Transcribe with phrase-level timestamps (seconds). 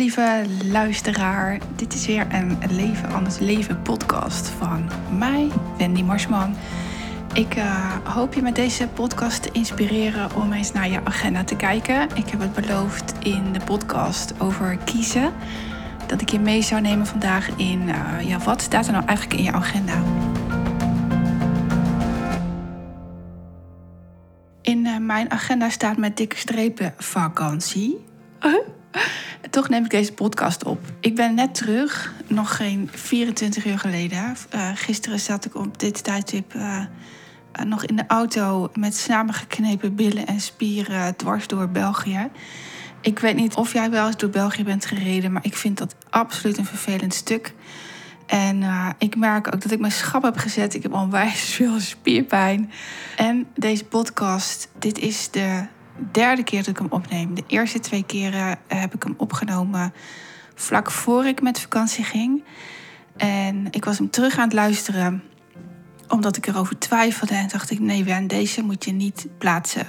[0.00, 1.58] lieve luisteraar.
[1.76, 6.54] Dit is weer een Leven Anders Leven podcast van mij, Wendy Marsman.
[7.32, 11.56] Ik uh, hoop je met deze podcast te inspireren om eens naar je agenda te
[11.56, 12.08] kijken.
[12.14, 15.32] Ik heb het beloofd in de podcast over kiezen.
[16.06, 19.38] Dat ik je mee zou nemen vandaag in uh, ja, wat staat er nou eigenlijk
[19.38, 20.02] in je agenda.
[24.62, 27.96] In uh, mijn agenda staat met dikke strepen vakantie.
[29.50, 30.80] Toch neem ik deze podcast op.
[31.00, 34.36] Ik ben net terug, nog geen 24 uur geleden.
[34.54, 36.84] Uh, gisteren zat ik op dit tijdstip uh,
[37.64, 42.28] nog in de auto met samengeknepen billen en spieren dwars door België.
[43.00, 45.94] Ik weet niet of jij wel eens door België bent gereden, maar ik vind dat
[46.10, 47.54] absoluut een vervelend stuk.
[48.26, 48.64] En
[48.98, 50.74] ik merk ook dat ik mijn schap heb gezet.
[50.74, 52.70] Ik heb onwijs veel spierpijn.
[53.16, 55.66] En deze podcast, dit is de
[56.10, 57.34] derde keer dat ik hem opneem.
[57.34, 59.92] De eerste twee keren heb ik hem opgenomen
[60.54, 62.44] vlak voor ik met vakantie ging.
[63.16, 65.22] En ik was hem terug aan het luisteren
[66.10, 69.86] omdat ik erover twijfelde en dacht ik: nee, Wen, deze moet je niet plaatsen.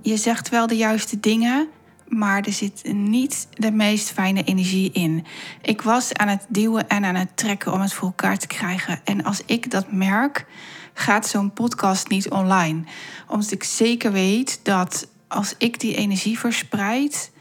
[0.00, 1.68] Je zegt wel de juiste dingen,
[2.08, 5.24] maar er zit niet de meest fijne energie in.
[5.62, 9.00] Ik was aan het duwen en aan het trekken om het voor elkaar te krijgen.
[9.04, 10.46] En als ik dat merk,
[10.94, 12.82] gaat zo'n podcast niet online.
[13.28, 17.32] Omdat ik zeker weet dat als ik die energie verspreid,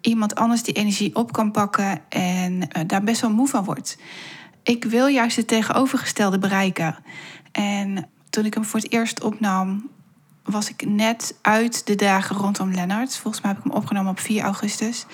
[0.00, 3.98] iemand anders die energie op kan pakken en uh, daar best wel moe van wordt.
[4.62, 6.96] Ik wil juist het tegenovergestelde bereiken.
[7.52, 9.90] En toen ik hem voor het eerst opnam,
[10.44, 13.16] was ik net uit de dagen rondom Lennart.
[13.16, 15.06] Volgens mij heb ik hem opgenomen op 4 augustus.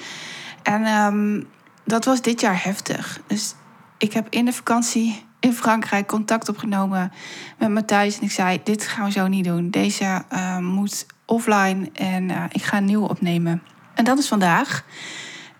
[0.63, 1.49] En um,
[1.85, 3.21] dat was dit jaar heftig.
[3.27, 3.55] Dus
[3.99, 7.13] ik heb in de vakantie in Frankrijk contact opgenomen
[7.59, 8.19] met Matthijs.
[8.19, 9.71] En ik zei: Dit gaan we zo niet doen.
[9.71, 13.63] Deze uh, moet offline en uh, ik ga een nieuwe opnemen.
[13.95, 14.85] En dat is vandaag.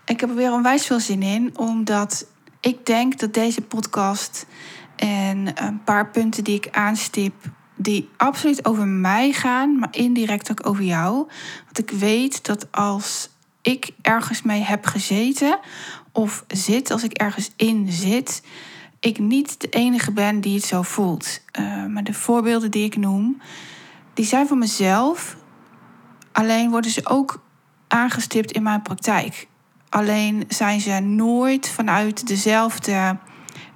[0.05, 2.27] Ik heb er weer onwijs veel zin in, omdat
[2.59, 4.45] ik denk dat deze podcast
[4.95, 7.33] en een paar punten die ik aanstip,
[7.75, 11.15] die absoluut over mij gaan, maar indirect ook over jou.
[11.63, 13.29] Want ik weet dat als
[13.61, 15.59] ik ergens mee heb gezeten
[16.11, 18.43] of zit, als ik ergens in zit,
[19.03, 21.41] ik niet de enige ben die het zo voelt.
[21.59, 23.41] Uh, maar de voorbeelden die ik noem,
[24.13, 25.37] die zijn van mezelf.
[26.31, 27.43] Alleen worden ze ook
[27.87, 29.47] aangestipt in mijn praktijk.
[29.89, 33.17] Alleen zijn ze nooit vanuit dezelfde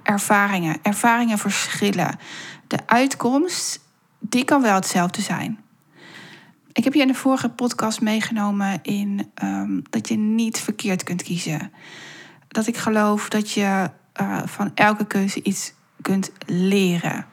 [0.02, 0.76] ervaringen.
[0.82, 2.18] Ervaringen verschillen.
[2.66, 3.80] De uitkomst,
[4.18, 5.58] die kan wel hetzelfde zijn.
[6.72, 11.22] Ik heb je in de vorige podcast meegenomen in um, dat je niet verkeerd kunt
[11.22, 11.72] kiezen.
[12.48, 13.90] Dat ik geloof dat je
[14.20, 17.26] uh, van elke keuze iets kunt leren.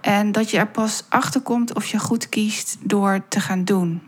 [0.00, 4.02] En dat je er pas achter komt of je goed kiest door te gaan doen.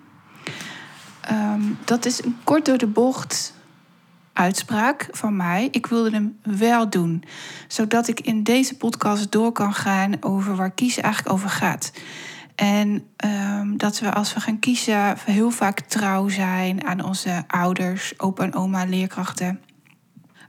[1.31, 3.55] Um, dat is een kort door de bocht
[4.33, 5.69] uitspraak van mij.
[5.71, 7.25] Ik wilde hem wel doen,
[7.69, 11.93] zodat ik in deze podcast door kan gaan over waar kiezen eigenlijk over gaat.
[12.55, 18.19] En um, dat we als we gaan kiezen heel vaak trouw zijn aan onze ouders,
[18.19, 19.61] opa en oma, leerkrachten.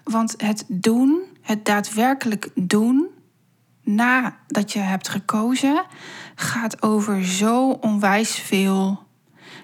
[0.04, 3.08] Want het doen, het daadwerkelijk doen,
[3.84, 5.86] nadat je hebt gekozen,
[6.36, 9.04] gaat over zo onwijs veel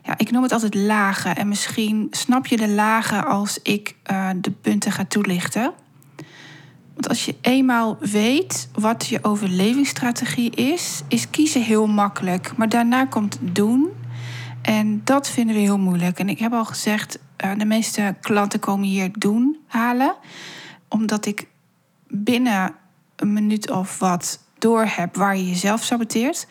[0.03, 1.35] ja, ik noem het altijd lagen.
[1.35, 5.73] En misschien snap je de lagen als ik uh, de punten ga toelichten.
[6.93, 12.57] Want als je eenmaal weet wat je overlevingsstrategie is, is kiezen heel makkelijk.
[12.57, 13.87] Maar daarna komt doen.
[14.61, 16.19] En dat vinden we heel moeilijk.
[16.19, 20.15] En ik heb al gezegd, uh, de meeste klanten komen hier doen halen.
[20.87, 21.47] Omdat ik
[22.09, 22.75] binnen
[23.15, 26.47] een minuut of wat door heb waar je jezelf saboteert.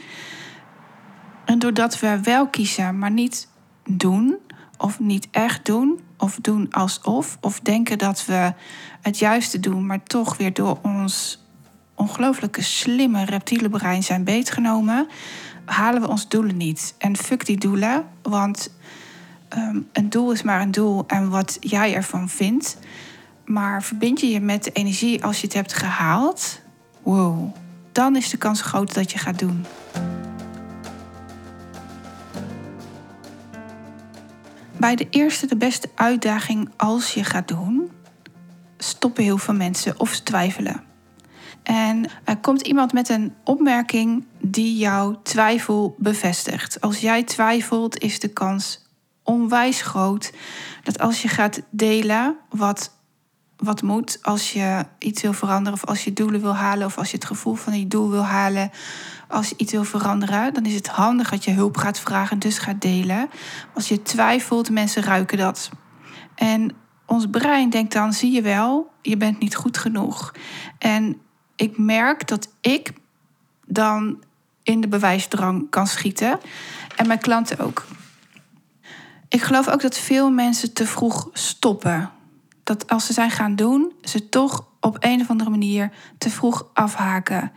[1.45, 3.49] En doordat we wel kiezen, maar niet
[3.89, 4.37] doen,
[4.79, 8.53] of niet echt doen, of doen alsof, of denken dat we
[9.01, 11.43] het juiste doen, maar toch weer door ons
[11.95, 15.07] ongelooflijke slimme reptiele brein zijn beetgenomen,
[15.65, 16.95] halen we ons doelen niet.
[16.99, 18.77] En fuck die doelen, want
[19.57, 22.78] um, een doel is maar een doel en wat jij ervan vindt.
[23.48, 26.60] Maar verbind je je met de energie als je het hebt gehaald,
[27.03, 27.54] wow,
[27.92, 29.65] dan is de kans groot dat je gaat doen.
[34.77, 37.91] Bij de eerste de beste uitdaging als je gaat doen,
[38.78, 40.83] stoppen heel veel mensen of twijfelen.
[41.62, 46.80] En er komt iemand met een opmerking die jouw twijfel bevestigt.
[46.80, 48.86] Als jij twijfelt, is de kans
[49.22, 50.33] onwijs groot
[50.83, 52.97] dat als je gaat delen wat,
[53.59, 57.10] wat moet, als je iets wil veranderen of als je doelen wil halen of als
[57.10, 58.71] je het gevoel van je doel wil halen,
[59.28, 62.39] als je iets wil veranderen, dan is het handig dat je hulp gaat vragen en
[62.39, 63.31] dus gaat delen.
[63.75, 65.71] Als je twijfelt, mensen ruiken dat.
[66.34, 66.71] En
[67.07, 70.34] ons brein denkt dan, zie je wel, je bent niet goed genoeg.
[70.78, 71.21] En
[71.57, 72.93] ik merk dat ik
[73.66, 74.22] dan
[74.63, 76.41] in de bewijsdrang kan schieten.
[76.97, 77.84] En mijn klanten ook.
[79.28, 82.11] Ik geloof ook dat veel mensen te vroeg stoppen.
[82.68, 86.70] Dat als ze zijn gaan doen, ze toch op een of andere manier te vroeg
[86.72, 87.53] afhaken.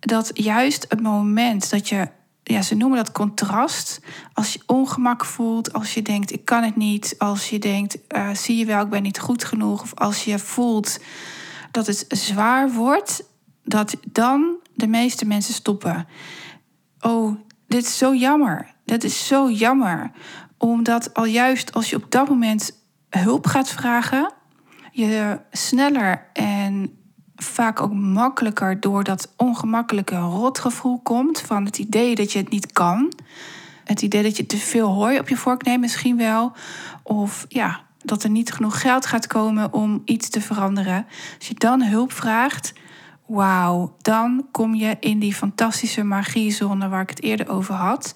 [0.00, 2.08] Dat juist het moment dat je,
[2.42, 4.00] ja, ze noemen dat contrast.
[4.32, 8.34] Als je ongemak voelt, als je denkt ik kan het niet, als je denkt uh,
[8.34, 11.00] zie je wel ik ben niet goed genoeg, of als je voelt
[11.70, 13.24] dat het zwaar wordt,
[13.64, 16.06] dat dan de meeste mensen stoppen.
[17.00, 17.36] Oh,
[17.66, 18.74] dit is zo jammer.
[18.84, 20.10] Dat is zo jammer.
[20.58, 24.38] Omdat al juist als je op dat moment hulp gaat vragen,
[24.90, 26.98] je sneller en
[27.36, 32.72] vaak ook makkelijker door dat ongemakkelijke rotgevoel komt van het idee dat je het niet
[32.72, 33.12] kan.
[33.84, 36.52] Het idee dat je te veel hooi op je vork neemt misschien wel.
[37.02, 41.06] Of ja, dat er niet genoeg geld gaat komen om iets te veranderen.
[41.38, 42.72] Als je dan hulp vraagt,
[43.26, 48.14] wauw, dan kom je in die fantastische magiezone waar ik het eerder over had.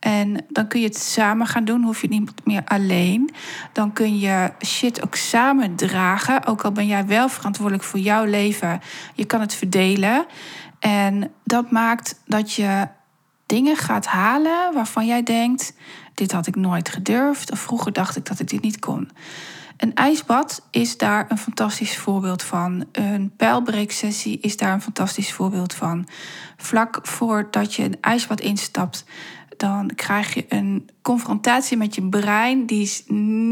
[0.00, 3.30] En dan kun je het samen gaan doen, hoef je niet meer alleen.
[3.72, 6.46] Dan kun je shit ook samen dragen.
[6.46, 8.80] Ook al ben jij wel verantwoordelijk voor jouw leven,
[9.14, 10.26] je kan het verdelen.
[10.78, 12.88] En dat maakt dat je
[13.46, 15.74] dingen gaat halen waarvan jij denkt:
[16.14, 17.52] dit had ik nooit gedurfd.
[17.52, 19.10] Of vroeger dacht ik dat ik dit niet kon.
[19.76, 22.84] Een ijsbad is daar een fantastisch voorbeeld van.
[22.92, 26.08] Een pijlbreeksessie is daar een fantastisch voorbeeld van.
[26.56, 29.04] Vlak voordat je een ijsbad instapt,
[29.60, 32.66] dan krijg je een confrontatie met je brein.
[32.66, 33.02] Die is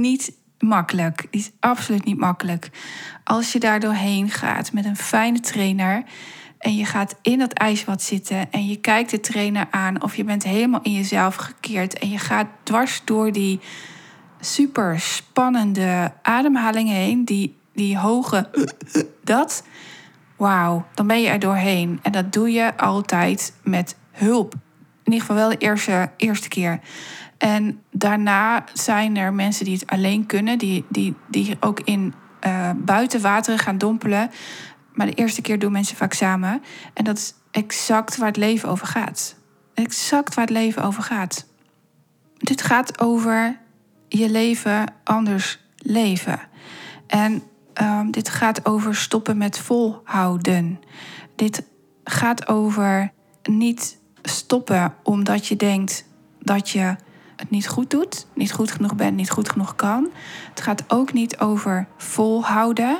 [0.00, 1.26] niet makkelijk.
[1.31, 2.70] Die is absoluut niet makkelijk.
[3.25, 6.02] Als je daar doorheen gaat met een fijne trainer.
[6.58, 10.25] En je gaat in dat ijsbad zitten en je kijkt de trainer aan of je
[10.25, 13.60] bent helemaal in jezelf gekeerd en je gaat dwars door die
[14.40, 18.50] super spannende ademhaling heen, die, die hoge
[19.25, 19.64] dat,
[20.37, 21.99] wauw, dan ben je er doorheen.
[22.02, 24.55] En dat doe je altijd met hulp.
[25.08, 26.81] In ieder geval wel de eerste, eerste keer.
[27.38, 32.14] En daarna zijn er mensen die het alleen kunnen, die, die, die ook in
[32.46, 34.31] uh, buiten wateren gaan dompelen.
[34.93, 36.62] Maar de eerste keer doen mensen vaak samen.
[36.94, 39.37] En dat is exact waar het leven over gaat.
[39.75, 41.46] Exact waar het leven over gaat.
[42.37, 43.58] Dit gaat over
[44.08, 46.40] je leven anders leven.
[47.06, 47.43] En
[47.82, 50.81] um, dit gaat over stoppen met volhouden.
[51.37, 51.62] Dit
[52.05, 53.12] gaat over
[53.43, 53.98] niet
[54.29, 56.05] stoppen omdat je denkt
[56.39, 56.97] dat je
[57.37, 60.09] het niet goed doet, niet goed genoeg bent, niet goed genoeg kan.
[60.49, 62.99] Het gaat ook niet over volhouden.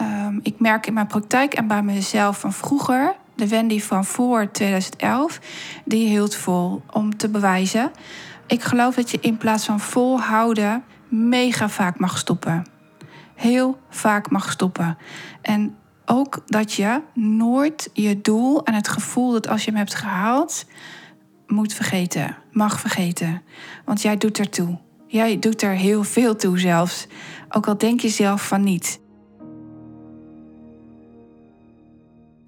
[0.00, 4.50] Um, ik merk in mijn praktijk en bij mezelf van vroeger, de Wendy van voor
[4.50, 5.40] 2011,
[5.84, 7.90] die hield vol om te bewijzen.
[8.46, 12.66] Ik geloof dat je in plaats van volhouden mega vaak mag stoppen.
[13.34, 14.98] Heel vaak mag stoppen.
[15.42, 19.94] En ook dat je nooit je doel en het gevoel dat als je hem hebt
[19.94, 20.64] gehaald,
[21.46, 22.36] moet vergeten.
[22.50, 23.42] Mag vergeten.
[23.84, 24.78] Want jij doet er toe.
[25.06, 27.06] Jij doet er heel veel toe zelfs.
[27.48, 29.00] Ook al denk je zelf van niet.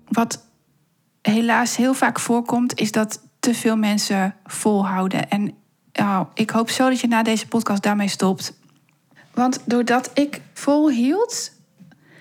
[0.08, 0.44] Wat
[1.22, 5.30] helaas heel vaak voorkomt, is dat te veel mensen volhouden.
[5.30, 5.54] En
[5.92, 8.58] nou, ik hoop zo dat je na deze podcast daarmee stopt.
[9.34, 11.52] Want doordat ik volhield,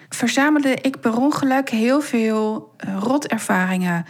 [0.10, 4.06] verzamelde ik per ongeluk heel veel uh, rotervaringen,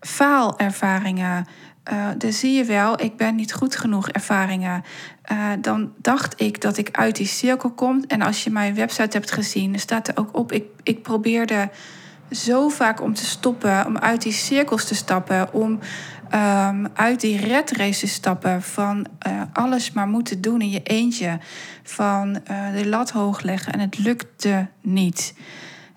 [0.00, 1.46] faalervaringen.
[1.92, 4.84] Uh, dus zie je wel, ik ben niet goed genoeg ervaringen.
[5.32, 8.04] Uh, dan dacht ik dat ik uit die cirkel kom.
[8.06, 10.52] En als je mijn website hebt gezien, staat er ook op.
[10.52, 11.70] Ik, ik probeerde
[12.30, 15.78] zo vaak om te stoppen, om uit die cirkels te stappen, om
[16.34, 21.38] um, uit die red race stappen van uh, alles maar moeten doen in je eentje,
[21.82, 25.34] van uh, de lat hoog leggen en het lukte niet.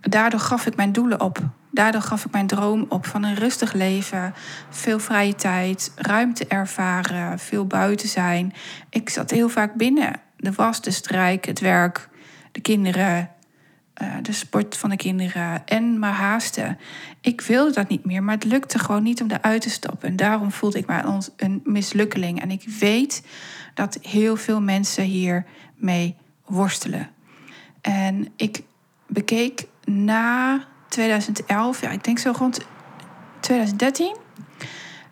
[0.02, 1.40] Daardoor gaf ik mijn doelen op.
[1.72, 4.34] Daardoor gaf ik mijn droom op van een rustig leven,
[4.70, 8.54] veel vrije tijd, ruimte ervaren, veel buiten zijn.
[8.90, 10.20] Ik zat heel vaak binnen.
[10.38, 12.10] De was, de strijk, het werk,
[12.52, 13.30] de kinderen,
[14.02, 16.78] uh, de sport van de kinderen en maar haasten.
[17.22, 20.10] Ik wilde dat niet meer, maar het lukte gewoon niet om eruit te stappen.
[20.10, 22.42] En daarom voelde ik me een mislukkeling.
[22.42, 23.24] En ik weet
[23.74, 27.10] dat heel veel mensen hiermee worstelen.
[27.82, 28.62] En ik
[29.08, 32.60] bekeek na 2011, ja, ik denk zo rond
[33.40, 34.16] 2013,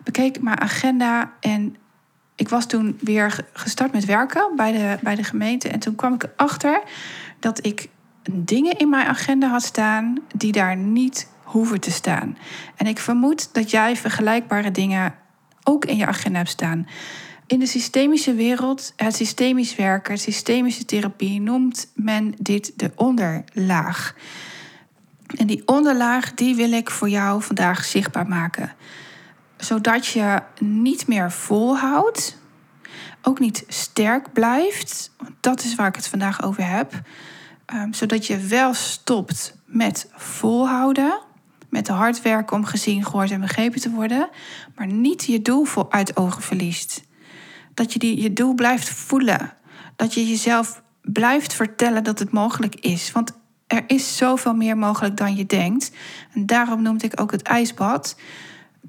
[0.04, 1.76] bekeek mijn agenda en
[2.36, 5.70] ik was toen weer gestart met werken bij de, bij de gemeente.
[5.70, 6.82] En toen kwam ik erachter
[7.40, 7.90] dat ik
[8.32, 12.38] dingen in mijn agenda had staan die daar niet hoeven te staan.
[12.76, 15.16] En ik vermoed dat jij vergelijkbare dingen
[15.64, 16.88] ook in je agenda hebt staan.
[17.48, 24.16] In de systemische wereld, het systemisch werken, systemische therapie, noemt men dit de onderlaag.
[25.38, 28.74] En die onderlaag, die wil ik voor jou vandaag zichtbaar maken.
[29.58, 32.38] Zodat je niet meer volhoudt,
[33.22, 35.12] ook niet sterk blijft.
[35.40, 37.02] Dat is waar ik het vandaag over heb.
[37.74, 41.20] Um, zodat je wel stopt met volhouden,
[41.70, 44.30] met hard werken om gezien, gehoord en begrepen te worden,
[44.76, 47.04] maar niet je doel voor uit ogen verliest.
[47.74, 49.54] Dat je die, je doel blijft voelen.
[49.96, 53.12] Dat je jezelf blijft vertellen dat het mogelijk is.
[53.12, 53.32] Want
[53.68, 55.92] er is zoveel meer mogelijk dan je denkt.
[56.34, 58.16] En daarom noemde ik ook het ijsbad.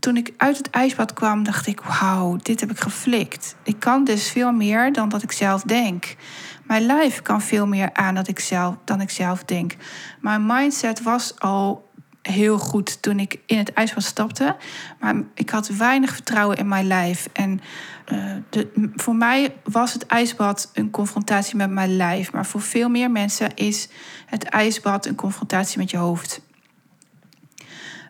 [0.00, 3.56] Toen ik uit het ijsbad kwam, dacht ik: wauw, dit heb ik geflikt.
[3.62, 6.16] Ik kan dus veel meer dan dat ik zelf denk.
[6.64, 9.76] Mijn lijf kan veel meer aan dat ik zelf, dan ik zelf denk.
[10.20, 11.90] Mijn mindset was al
[12.22, 14.56] heel goed toen ik in het ijsbad stapte.
[15.00, 17.28] Maar ik had weinig vertrouwen in mijn lijf.
[17.32, 17.60] En
[18.12, 22.32] uh, de, voor mij was het ijsbad een confrontatie met mijn lijf.
[22.32, 23.88] Maar voor veel meer mensen is
[24.26, 26.40] het ijsbad een confrontatie met je hoofd.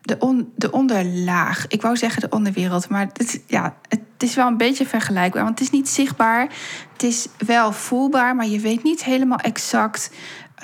[0.02, 4.46] De, on, de onderlaag, ik wou zeggen de onderwereld, maar het, ja, het is wel
[4.46, 5.44] een beetje vergelijkbaar.
[5.44, 6.48] Want het is niet zichtbaar,
[6.92, 10.10] het is wel voelbaar, maar je weet niet helemaal exact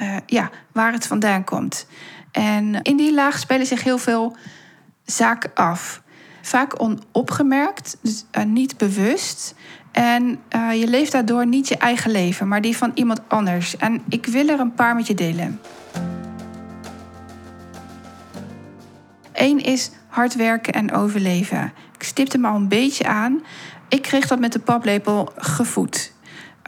[0.00, 1.86] uh, ja, waar het vandaan komt.
[2.32, 4.36] En in die laag spelen zich heel veel
[5.04, 6.02] zaken af.
[6.42, 9.54] Vaak onopgemerkt, dus uh, niet bewust.
[9.92, 13.76] En uh, je leeft daardoor niet je eigen leven, maar die van iemand anders.
[13.76, 15.60] En ik wil er een paar met je delen.
[19.38, 21.72] Eén is hard werken en overleven.
[21.94, 23.42] Ik stipte hem al een beetje aan.
[23.88, 26.12] Ik kreeg dat met de paplepel gevoed.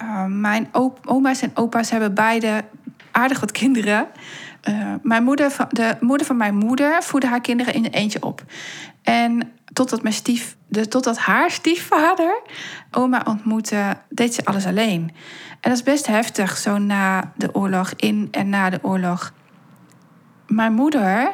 [0.02, 0.68] Uh, mijn
[1.04, 2.64] oma's en opa's hebben beide
[3.10, 4.06] aardig wat kinderen.
[4.68, 8.44] Uh, mijn moeder, de moeder van mijn moeder voedde haar kinderen in een eentje op.
[9.02, 12.42] En totdat, mijn stief, de, totdat haar stiefvader
[12.90, 15.10] oma ontmoette, deed ze alles alleen.
[15.50, 19.32] En dat is best heftig, zo na de oorlog, in en na de oorlog.
[20.46, 21.32] Mijn moeder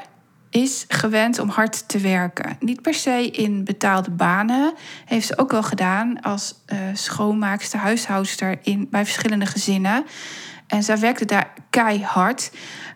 [0.63, 2.57] is gewend om hard te werken.
[2.61, 4.75] Niet per se in betaalde banen.
[5.05, 10.05] Heeft ze ook wel gedaan als uh, schoonmaakster, huishoudster in, bij verschillende gezinnen.
[10.67, 12.51] En zij werkte daar keihard.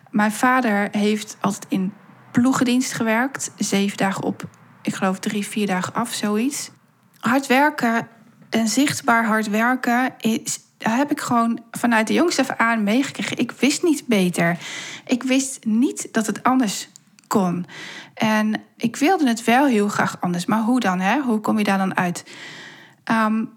[0.09, 1.93] Mijn vader heeft altijd in
[2.31, 3.51] ploegendienst gewerkt.
[3.57, 4.43] Zeven dagen op,
[4.81, 6.71] ik geloof drie, vier dagen af, zoiets.
[7.19, 8.07] Hard werken
[8.49, 13.37] en zichtbaar hard werken is, heb ik gewoon vanuit de jongste af aan meegekregen.
[13.37, 14.57] Ik wist niet beter.
[15.05, 16.89] Ik wist niet dat het anders
[18.13, 20.45] En ik wilde het wel heel graag anders.
[20.45, 20.99] Maar hoe dan?
[20.99, 21.19] Hè?
[21.19, 22.23] Hoe kom je daar dan uit?
[23.11, 23.49] Um,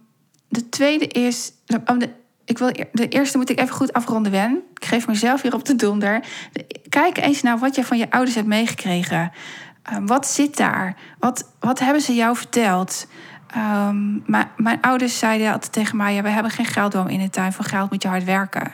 [0.48, 1.52] de tweede is.
[1.86, 1.96] Oh,
[2.44, 4.62] ik wil, de eerste moet ik even goed afronden, Wen.
[4.74, 6.24] Ik geef mezelf hier op de donder.
[6.88, 9.32] Kijk eens naar wat je van je ouders hebt meegekregen.
[9.92, 10.96] Um, wat zit daar?
[11.18, 13.06] Wat, wat hebben ze jou verteld?
[13.56, 17.30] Um, mijn, mijn ouders zeiden altijd tegen mij: ja, we hebben geen geldboom in de
[17.30, 17.52] tuin.
[17.52, 18.72] Voor geld moet je hard werken.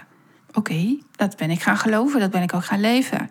[0.52, 2.20] Oké, dat ben ik gaan geloven.
[2.20, 3.30] Dat ben ik ook gaan leven.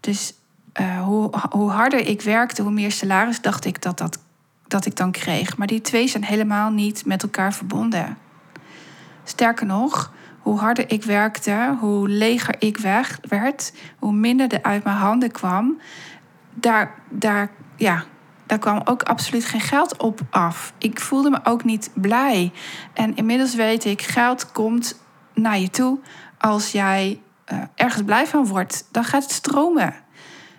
[0.00, 0.34] Dus
[0.80, 4.18] uh, hoe, hoe harder ik werkte, hoe meer salaris dacht ik dat, dat,
[4.66, 5.56] dat ik dan kreeg.
[5.56, 8.18] Maar die twee zijn helemaal niet met elkaar verbonden.
[9.24, 12.78] Sterker nog, hoe harder ik werkte, hoe leger ik
[13.28, 15.80] werd, hoe minder er uit mijn handen kwam,
[16.54, 18.04] daar, daar, ja,
[18.46, 20.72] daar kwam ook absoluut geen geld op af.
[20.78, 22.52] Ik voelde me ook niet blij.
[22.92, 25.00] En inmiddels weet ik, geld komt
[25.34, 25.98] naar je toe
[26.38, 27.20] als jij
[27.52, 28.88] uh, ergens blij van wordt.
[28.90, 29.94] Dan gaat het stromen.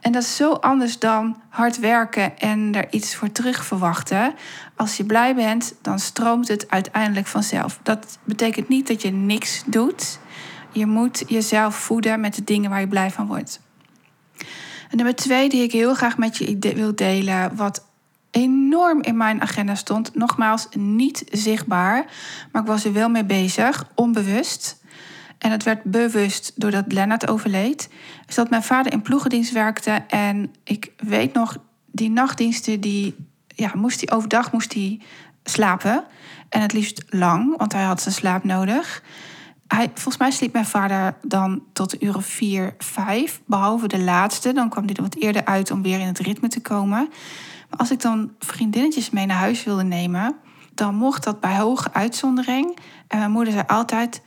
[0.05, 4.33] En dat is zo anders dan hard werken en er iets voor terug verwachten.
[4.75, 7.79] Als je blij bent, dan stroomt het uiteindelijk vanzelf.
[7.83, 10.19] Dat betekent niet dat je niks doet.
[10.71, 13.59] Je moet jezelf voeden met de dingen waar je blij van wordt.
[14.89, 17.85] En nummer twee, die ik heel graag met je wil delen, wat
[18.31, 20.15] enorm in mijn agenda stond.
[20.15, 22.05] Nogmaals, niet zichtbaar,
[22.51, 24.83] maar ik was er wel mee bezig, onbewust.
[25.45, 27.89] En het werd bewust doordat Lennart overleed.
[28.27, 29.91] Is dat mijn vader in ploegendienst werkte.
[30.07, 31.57] En ik weet nog,
[31.91, 33.15] die nachtdiensten, die,
[33.47, 35.01] ja, moest hij overdag moest hij
[35.43, 36.03] slapen.
[36.49, 39.03] En het liefst lang, want hij had zijn slaap nodig.
[39.67, 43.41] Hij, volgens mij sliep mijn vader dan tot de uur vier, vijf.
[43.45, 44.53] Behalve de laatste.
[44.53, 47.09] Dan kwam hij er wat eerder uit om weer in het ritme te komen.
[47.69, 50.35] Maar als ik dan vriendinnetjes mee naar huis wilde nemen...
[50.73, 52.77] dan mocht dat bij hoge uitzondering.
[53.07, 54.21] En mijn moeder zei altijd...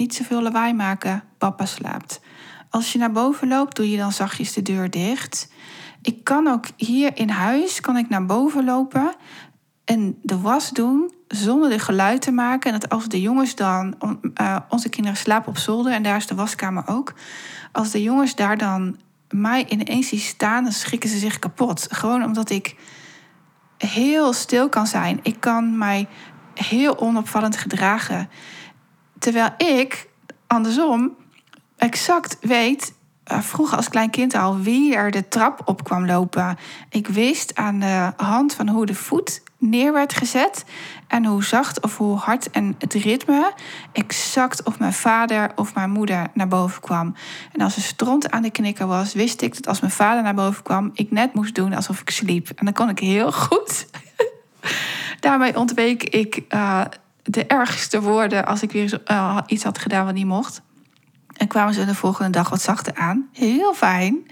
[0.00, 2.20] Niet zoveel lawaai maken, papa slaapt.
[2.70, 5.52] Als je naar boven loopt, doe je dan zachtjes de deur dicht.
[6.02, 9.14] Ik kan ook hier in huis kan ik naar boven lopen
[9.84, 12.72] en de was doen zonder de geluid te maken.
[12.72, 13.94] En dat als de jongens dan,
[14.40, 17.14] uh, onze kinderen slapen op zolder en daar is de waskamer ook.
[17.72, 18.96] Als de jongens daar dan
[19.28, 21.86] mij ineens zien staan, dan schrikken ze zich kapot.
[21.90, 22.76] Gewoon omdat ik
[23.78, 25.20] heel stil kan zijn.
[25.22, 26.08] Ik kan mij
[26.54, 28.28] heel onopvallend gedragen.
[29.20, 30.08] Terwijl ik,
[30.46, 31.16] andersom,
[31.76, 32.92] exact weet,
[33.32, 36.58] uh, vroeger als klein kind al, wie er de trap op kwam lopen.
[36.90, 40.64] Ik wist aan de hand van hoe de voet neer werd gezet
[41.06, 43.52] en hoe zacht of hoe hard en het ritme
[43.92, 47.14] exact of mijn vader of mijn moeder naar boven kwam.
[47.52, 50.34] En als er stront aan de knikker was, wist ik dat als mijn vader naar
[50.34, 52.48] boven kwam, ik net moest doen alsof ik sliep.
[52.48, 53.86] En dan kon ik heel goed.
[55.20, 56.84] Daarmee ontweek ik uh,
[57.22, 60.62] de ergste woorden als ik weer uh, iets had gedaan wat niet mocht.
[61.36, 63.28] En kwamen ze de volgende dag wat zachter aan.
[63.32, 64.26] Heel fijn.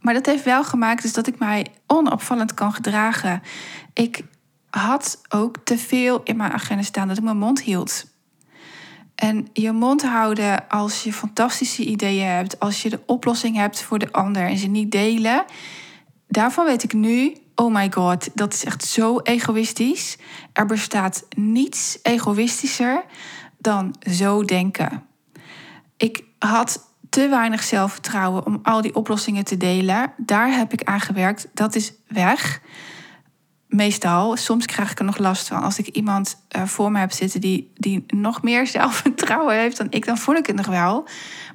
[0.00, 3.42] Maar dat heeft wel gemaakt dus dat ik mij onopvallend kan gedragen.
[3.92, 4.22] Ik
[4.70, 8.12] had ook te veel in mijn agenda staan dat ik mijn mond hield.
[9.14, 13.98] En je mond houden als je fantastische ideeën hebt, als je de oplossing hebt voor
[13.98, 15.44] de ander en ze niet delen.
[16.28, 20.16] Daarvan weet ik nu, oh my god, dat is echt zo egoïstisch.
[20.52, 23.04] Er bestaat niets egoïstischer
[23.58, 25.02] dan zo denken.
[25.96, 30.12] Ik had te weinig zelfvertrouwen om al die oplossingen te delen.
[30.16, 31.48] Daar heb ik aan gewerkt.
[31.52, 32.60] Dat is weg
[33.74, 34.36] meestal.
[34.36, 35.62] Soms krijg ik er nog last van.
[35.62, 39.86] Als ik iemand uh, voor me heb zitten die, die nog meer zelfvertrouwen heeft dan
[39.90, 41.02] ik, dan voel ik het nog wel.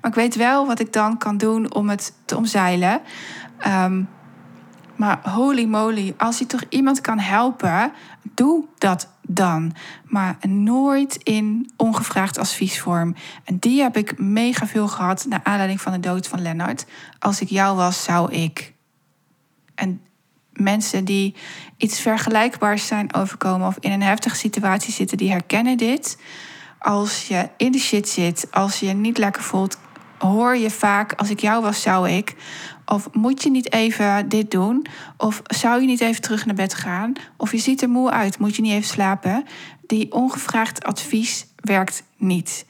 [0.02, 3.02] Maar ik weet wel wat ik dan kan doen om het te omzeilen.
[3.68, 4.10] Um,
[5.00, 7.92] maar holy moly, als je toch iemand kan helpen,
[8.34, 9.76] doe dat dan.
[10.04, 13.16] Maar nooit in ongevraagd adviesvorm.
[13.44, 16.86] En die heb ik mega veel gehad naar aanleiding van de dood van Lennart.
[17.20, 18.74] Als ik jou was, zou ik.
[19.76, 20.02] En
[20.54, 21.36] mensen die
[21.78, 26.18] iets vergelijkbaars zijn overkomen of in een heftige situatie zitten, die herkennen dit.
[26.80, 29.78] Als je in de shit zit, als je je niet lekker voelt,
[30.18, 32.36] hoor je vaak: als ik jou was, zou ik.
[32.90, 34.86] Of moet je niet even dit doen?
[35.18, 37.14] Of zou je niet even terug naar bed gaan?
[37.38, 39.46] Of je ziet er moe uit, moet je niet even slapen?
[39.88, 42.66] Die ongevraagd advies werkt niet.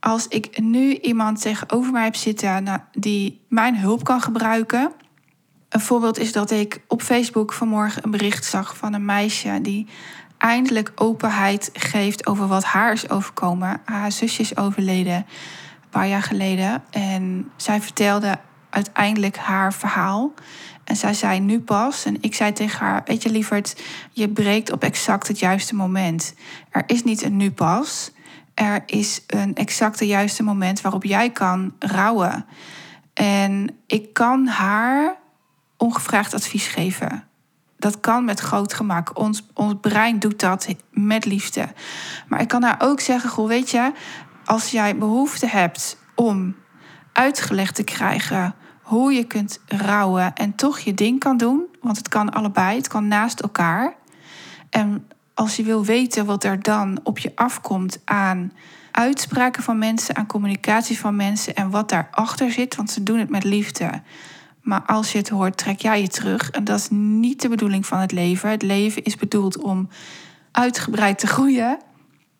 [0.00, 4.92] Als ik nu iemand tegenover mij heb zitten nou, die mijn hulp kan gebruiken,
[5.68, 9.86] een voorbeeld is dat ik op Facebook vanmorgen een bericht zag van een meisje die
[10.38, 13.80] eindelijk openheid geeft over wat haar is overkomen.
[13.84, 16.82] Haar zusje is overleden een paar jaar geleden.
[16.90, 18.38] En zij vertelde
[18.76, 20.32] uiteindelijk haar verhaal.
[20.84, 22.04] En zij zei nu pas.
[22.04, 26.34] En ik zei tegen haar: Weet je, lieverd, je breekt op exact het juiste moment.
[26.70, 28.10] Er is niet een nu pas.
[28.54, 32.46] Er is een exacte juiste moment waarop jij kan rouwen.
[33.14, 35.16] En ik kan haar
[35.76, 37.24] ongevraagd advies geven.
[37.78, 39.18] Dat kan met groot gemak.
[39.18, 41.68] Ons, ons brein doet dat met liefde.
[42.28, 43.92] Maar ik kan haar ook zeggen: Goh, weet je,
[44.44, 46.56] als jij behoefte hebt om
[47.12, 48.54] uitgelegd te krijgen
[48.86, 52.88] hoe je kunt rouwen en toch je ding kan doen, want het kan allebei, het
[52.88, 53.94] kan naast elkaar.
[54.70, 58.52] En als je wil weten wat er dan op je afkomt aan
[58.90, 63.30] uitspraken van mensen, aan communicatie van mensen en wat daarachter zit, want ze doen het
[63.30, 64.02] met liefde
[64.66, 66.50] maar als je het hoort, trek jij je terug.
[66.50, 68.50] En dat is niet de bedoeling van het leven.
[68.50, 69.88] Het leven is bedoeld om
[70.52, 71.78] uitgebreid te groeien.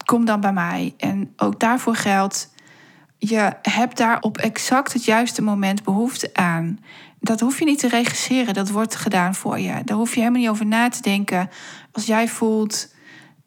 [0.05, 0.95] Kom dan bij mij.
[0.97, 2.51] En ook daarvoor geldt,
[3.19, 6.79] je hebt daar op exact het juiste moment behoefte aan.
[7.21, 9.85] Dat hoef je niet te regisseren, dat wordt gedaan voor je.
[9.85, 11.49] Daar hoef je helemaal niet over na te denken.
[11.93, 12.95] Als jij voelt,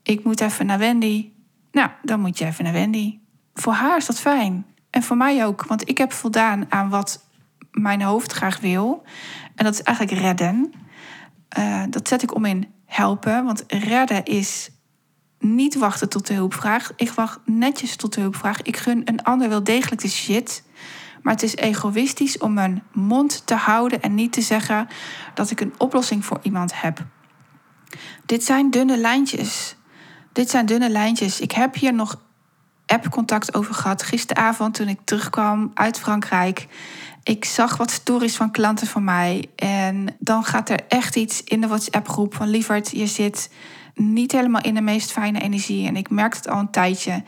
[0.03, 1.31] ik moet even naar Wendy,
[1.71, 3.19] nou, dan moet je even naar Wendy.
[3.53, 4.65] Voor haar is dat fijn.
[4.89, 7.25] En voor mij ook, want ik heb voldaan aan wat
[7.71, 9.03] mijn hoofd graag wil.
[9.55, 10.73] En dat is eigenlijk redden.
[11.57, 13.43] Uh, dat zet ik om in helpen.
[13.43, 14.69] Want redden is
[15.39, 16.91] niet wachten tot de hulpvraag.
[16.95, 18.61] Ik wacht netjes tot de hulpvraag.
[18.61, 20.63] Ik gun een ander wel degelijk de shit.
[21.21, 24.87] Maar het is egoïstisch om mijn mond te houden en niet te zeggen
[25.33, 27.05] dat ik een oplossing voor iemand heb.
[28.25, 29.75] Dit zijn dunne lijntjes.
[30.33, 31.39] Dit zijn dunne lijntjes.
[31.39, 32.21] Ik heb hier nog
[32.85, 36.67] app-contact over gehad gisteravond toen ik terugkwam uit Frankrijk.
[37.23, 39.45] Ik zag wat stories van klanten van mij.
[39.55, 43.49] En dan gaat er echt iets in de WhatsApp-groep van lieverd, je zit
[43.99, 45.87] niet helemaal in de meest fijne energie.
[45.87, 47.23] En ik merk het al een tijdje.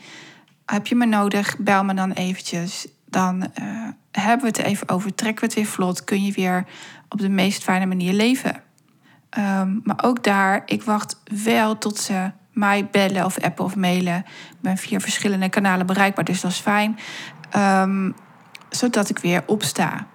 [0.66, 1.58] Heb je me nodig?
[1.58, 2.86] Bel me dan eventjes.
[3.06, 5.14] Dan uh, hebben we het even over.
[5.14, 6.04] Trekken we het weer vlot.
[6.04, 6.66] Kun je weer
[7.08, 8.62] op de meest fijne manier leven.
[9.38, 14.18] Um, maar ook daar, ik wacht wel tot ze mij bellen of appen of mailen.
[14.18, 16.98] Ik ben via verschillende kanalen bereikbaar, dus dat is fijn.
[17.56, 18.14] Um,
[18.70, 20.06] zodat ik weer opsta.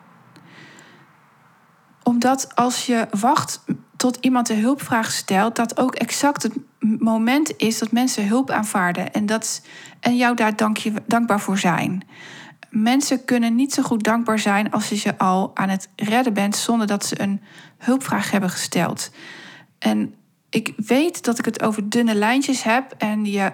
[2.03, 3.63] Omdat als je wacht
[3.97, 9.13] tot iemand de hulpvraag stelt, dat ook exact het moment is dat mensen hulp aanvaarden
[9.13, 9.61] en, dat,
[9.99, 12.07] en jou daar dank je, dankbaar voor zijn.
[12.69, 16.55] Mensen kunnen niet zo goed dankbaar zijn als je ze al aan het redden bent
[16.55, 17.41] zonder dat ze een
[17.77, 19.11] hulpvraag hebben gesteld.
[19.79, 20.13] En
[20.49, 23.51] ik weet dat ik het over dunne lijntjes heb en je,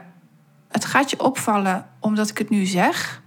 [0.67, 3.21] het gaat je opvallen omdat ik het nu zeg.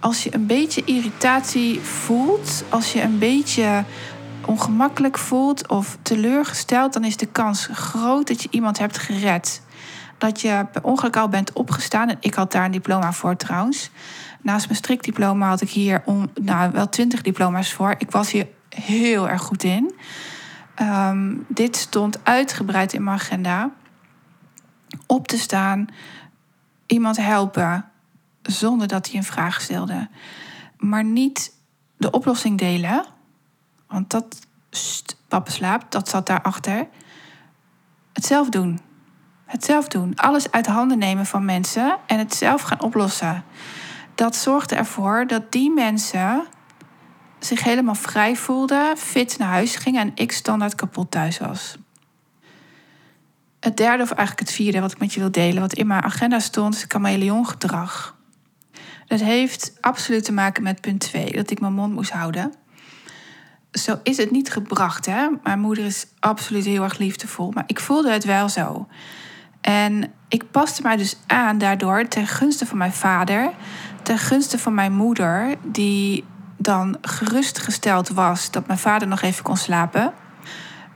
[0.00, 3.84] Als je een beetje irritatie voelt, als je een beetje
[4.48, 9.62] ongemakkelijk voelt of teleurgesteld, dan is de kans groot dat je iemand hebt gered.
[10.18, 12.08] Dat je per ongeluk al bent opgestaan.
[12.08, 13.90] En ik had daar een diploma voor trouwens.
[14.42, 17.94] Naast mijn strikdiploma had ik hier om, nou, wel twintig diploma's voor.
[17.98, 19.94] Ik was hier heel erg goed in.
[20.74, 23.70] Ehm, dit stond uitgebreid in mijn agenda.
[25.06, 25.86] Op te staan,
[26.86, 27.84] iemand helpen
[28.42, 30.08] zonder dat hij een vraag stelde.
[30.76, 31.52] Maar niet
[31.96, 33.04] de oplossing delen,
[33.88, 34.46] want dat,
[35.28, 36.88] papa slaapt, dat zat daarachter.
[38.12, 38.80] Het zelf doen.
[39.44, 40.16] Het zelf doen.
[40.16, 43.44] Alles uit handen nemen van mensen en het zelf gaan oplossen.
[44.14, 46.46] Dat zorgde ervoor dat die mensen
[47.38, 51.76] zich helemaal vrij voelden, fit naar huis gingen en ik standaard kapot thuis was.
[53.60, 56.02] Het derde, of eigenlijk het vierde, wat ik met je wil delen, wat in mijn
[56.02, 58.16] agenda stond, is chameleongedrag.
[59.06, 62.54] Dat heeft absoluut te maken met punt 2, dat ik mijn mond moest houden.
[63.72, 65.28] Zo is het niet gebracht, hè?
[65.42, 68.86] Mijn moeder is absoluut heel erg liefdevol, maar ik voelde het wel zo.
[69.60, 73.50] En ik paste mij dus aan daardoor ten gunste van mijn vader,
[74.02, 76.24] ten gunste van mijn moeder, die
[76.56, 80.12] dan gerustgesteld was dat mijn vader nog even kon slapen.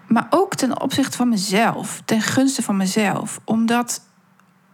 [0.08, 3.40] Maar ook ten opzichte van mezelf, ten gunste van mezelf.
[3.44, 4.00] Omdat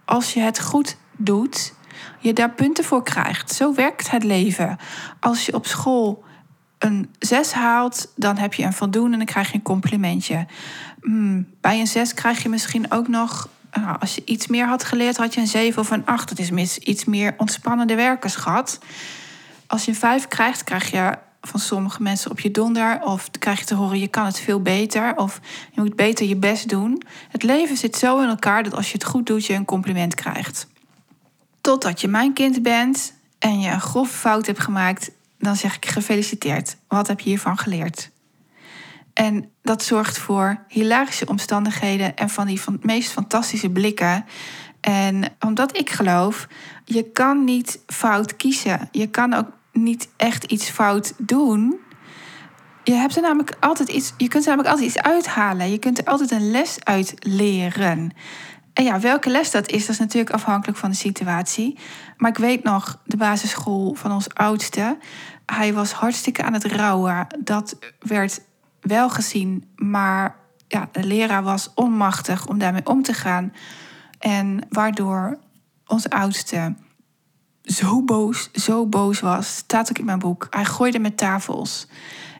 [0.05, 1.75] als je het goed doet,
[2.19, 3.53] je daar punten voor krijgt.
[3.53, 4.79] Zo werkt het leven.
[5.21, 6.25] Als je op school
[6.79, 10.47] een 6 haalt, dan heb je een voldoende en dan krijg je een complimentje.
[11.01, 14.85] Hmm, bij een 6 krijg je misschien ook nog, nou, als je iets meer had
[14.85, 16.29] geleerd, had je een 7 of een 8.
[16.29, 18.79] Dat is iets meer ontspannende werkerschat.
[19.67, 23.03] Als je een 5 krijgt, krijg je van sommige mensen op je donder.
[23.03, 25.17] Of krijg je te horen, je kan het veel beter.
[25.17, 25.41] Of
[25.73, 27.03] je moet beter je best doen.
[27.29, 30.15] Het leven zit zo in elkaar dat als je het goed doet, je een compliment
[30.15, 30.67] krijgt.
[31.61, 35.87] Totdat je mijn kind bent en je een grove fout hebt gemaakt, dan zeg ik
[35.87, 36.77] gefeliciteerd.
[36.89, 38.11] Wat heb je hiervan geleerd?
[39.13, 44.25] En dat zorgt voor hilarische omstandigheden en van die van, meest fantastische blikken.
[44.81, 46.49] En omdat ik geloof,
[46.85, 48.89] je kan niet fout kiezen.
[48.93, 51.81] Je kan ook niet echt iets fout doen.
[52.85, 55.71] Je, hebt er namelijk altijd iets, je kunt er namelijk altijd iets uithalen.
[55.71, 58.13] Je kunt er altijd een les uit leren.
[58.79, 61.79] En ja, welke les dat is, dat is natuurlijk afhankelijk van de situatie.
[62.17, 64.99] Maar ik weet nog, de basisschool van ons oudste,
[65.47, 67.27] hij was hartstikke aan het rouwen.
[67.39, 68.41] Dat werd
[68.81, 70.37] wel gezien, maar
[70.69, 73.53] ja, de leraar was onmachtig om daarmee om te gaan.
[74.19, 75.39] En waardoor
[75.87, 76.75] onze oudste
[77.63, 79.57] zo boos, zo boos was.
[79.57, 80.47] Staat ook in mijn boek.
[80.51, 81.87] Hij gooide met tafels.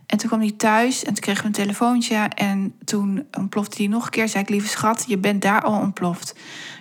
[0.09, 2.17] En toen kwam hij thuis en toen kreeg we een telefoontje.
[2.17, 4.29] En toen ontplofte hij nog een keer.
[4.29, 6.35] Zei ik, lieve schat, je bent daar al ontploft.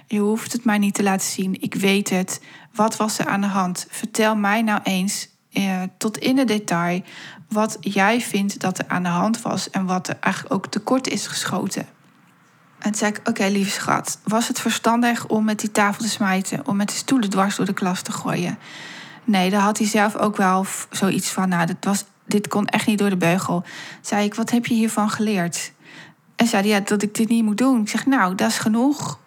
[0.08, 1.62] Je hoeft het mij niet te laten zien.
[1.62, 2.42] Ik weet het.
[2.74, 3.88] Wat was er aan de hand?
[3.90, 7.04] Vertel mij nou eens, eh, tot in het detail,
[7.50, 9.70] wat jij vindt dat er aan de hand was.
[9.70, 11.88] En wat er eigenlijk ook tekort is geschoten.
[12.80, 16.68] En zei ik, oké lieve schat, was het verstandig om met die tafel te smijten?
[16.68, 18.58] Om met de stoelen dwars door de klas te gooien?
[19.24, 22.88] Nee, daar had hij zelf ook wel zoiets van, nou, dit, was, dit kon echt
[22.88, 23.64] niet door de beugel.
[24.02, 25.72] Zei ik, wat heb je hiervan geleerd?
[26.36, 27.82] En zei hij, ja, dat ik dit niet moet doen.
[27.82, 29.20] Ik zeg, nou, dat is genoeg.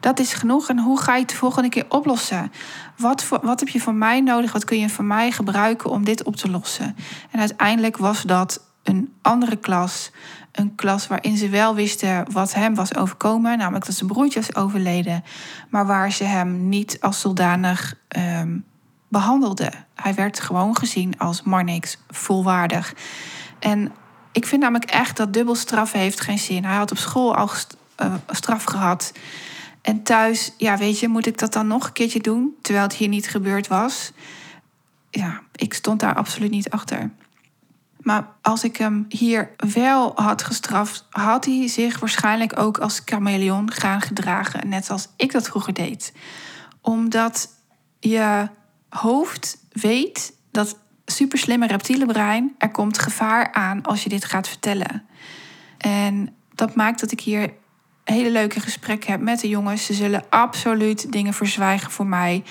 [0.00, 0.68] Dat is genoeg.
[0.68, 2.52] En hoe ga je het de volgende keer oplossen?
[2.96, 4.52] Wat, voor, wat heb je van mij nodig?
[4.52, 6.96] Wat kun je van mij gebruiken om dit op te lossen?
[7.30, 10.10] En uiteindelijk was dat een andere klas
[10.58, 14.54] een klas waarin ze wel wisten wat hem was overkomen, namelijk dat zijn broertje was
[14.54, 15.24] overleden,
[15.70, 18.64] maar waar ze hem niet als zodanig um,
[19.08, 19.86] behandelden.
[19.94, 22.94] Hij werd gewoon gezien als Marnix, volwaardig.
[23.58, 23.92] En
[24.32, 26.64] ik vind namelijk echt dat dubbelstraf heeft geen zin.
[26.64, 27.50] Hij had op school al
[28.02, 29.12] uh, straf gehad.
[29.82, 32.94] En thuis, ja, weet je, moet ik dat dan nog een keertje doen, terwijl het
[32.94, 34.12] hier niet gebeurd was?
[35.10, 37.10] Ja, ik stond daar absoluut niet achter.
[38.00, 43.72] Maar als ik hem hier wel had gestraft, had hij zich waarschijnlijk ook als chameleon
[43.72, 44.68] gaan gedragen.
[44.68, 46.12] Net zoals ik dat vroeger deed.
[46.80, 47.48] Omdat
[48.00, 48.48] je
[48.88, 55.06] hoofd weet dat superslimme reptiele brein, er komt gevaar aan als je dit gaat vertellen.
[55.78, 57.52] En dat maakt dat ik hier
[58.04, 59.84] hele leuke gesprekken heb met de jongens.
[59.84, 62.42] Ze zullen absoluut dingen verzwijgen voor mij.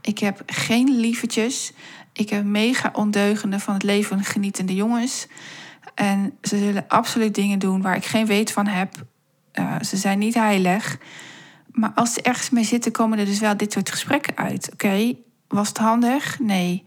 [0.00, 1.72] Ik heb geen lievertjes.
[2.12, 5.26] Ik heb mega ondeugende van het leven genietende jongens.
[5.94, 8.94] En ze zullen absoluut dingen doen waar ik geen weet van heb.
[9.80, 10.98] Ze zijn niet heilig.
[11.70, 14.70] Maar als ze ergens mee zitten, komen er dus wel dit soort gesprekken uit.
[14.72, 15.14] Oké,
[15.48, 16.38] was het handig?
[16.38, 16.84] Nee.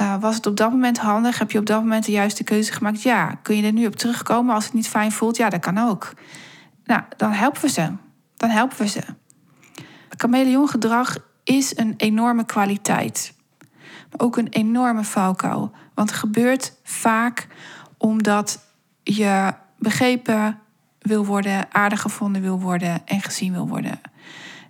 [0.00, 1.38] Uh, was het op dat moment handig?
[1.38, 3.02] Heb je op dat moment de juiste keuze gemaakt?
[3.02, 3.38] Ja.
[3.42, 5.36] Kun je er nu op terugkomen als het niet fijn voelt?
[5.36, 6.12] Ja, dat kan ook.
[6.84, 7.92] nou, dan helpen we ze.
[8.36, 9.02] Dan helpen we ze.
[10.16, 13.34] Chameleongedrag is een enorme kwaliteit.
[14.10, 15.72] Maar ook een enorme valkuil.
[15.94, 17.46] Want het gebeurt vaak
[17.98, 18.64] omdat
[19.02, 20.58] je begrepen
[20.98, 24.00] wil worden, aardig gevonden wil worden en gezien wil worden.